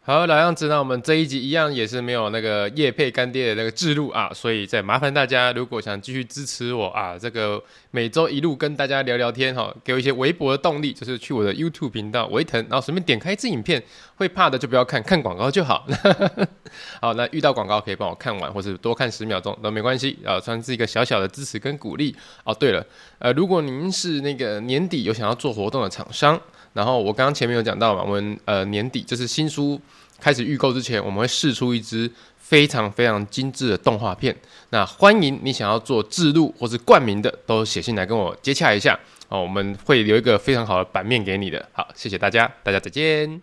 [0.06, 7.58] 好，老样子，那我们这一集一样也是没有那个业配干爹的那个制录啊，所以再麻烦大家，如果想继续支持我啊，这个
[7.90, 13.82] 每周一路跟大家聊聊天哈，给我一些微薄的动力，就是去我的 YouTube 频道维腾，然后随便点开一支影片，
[14.16, 15.86] 会怕的就不要看，看广告就好。
[17.00, 22.14] 好，那遇到广告可以帮我看完，或者多看十秒钟都没关系啊，算是一个小小的支持跟鼓励。
[22.44, 22.86] 哦，对了，
[23.18, 26.38] 呃，如果您是那个年底有想要做活动的厂商。
[26.74, 29.80] 然后我刚刚前面有讲到嘛，我们呃年底就是新书
[30.20, 34.36] 开始预购之前，我们会试出一支非常非常精致的动画片。
[34.70, 38.98] 那欢迎你想要做制录或是冠名的，都写信来跟我接洽一下
[39.28, 41.66] 哦，我们会留一个非常好的版面给你的。
[41.72, 43.40] 好，谢谢大家，大家再见。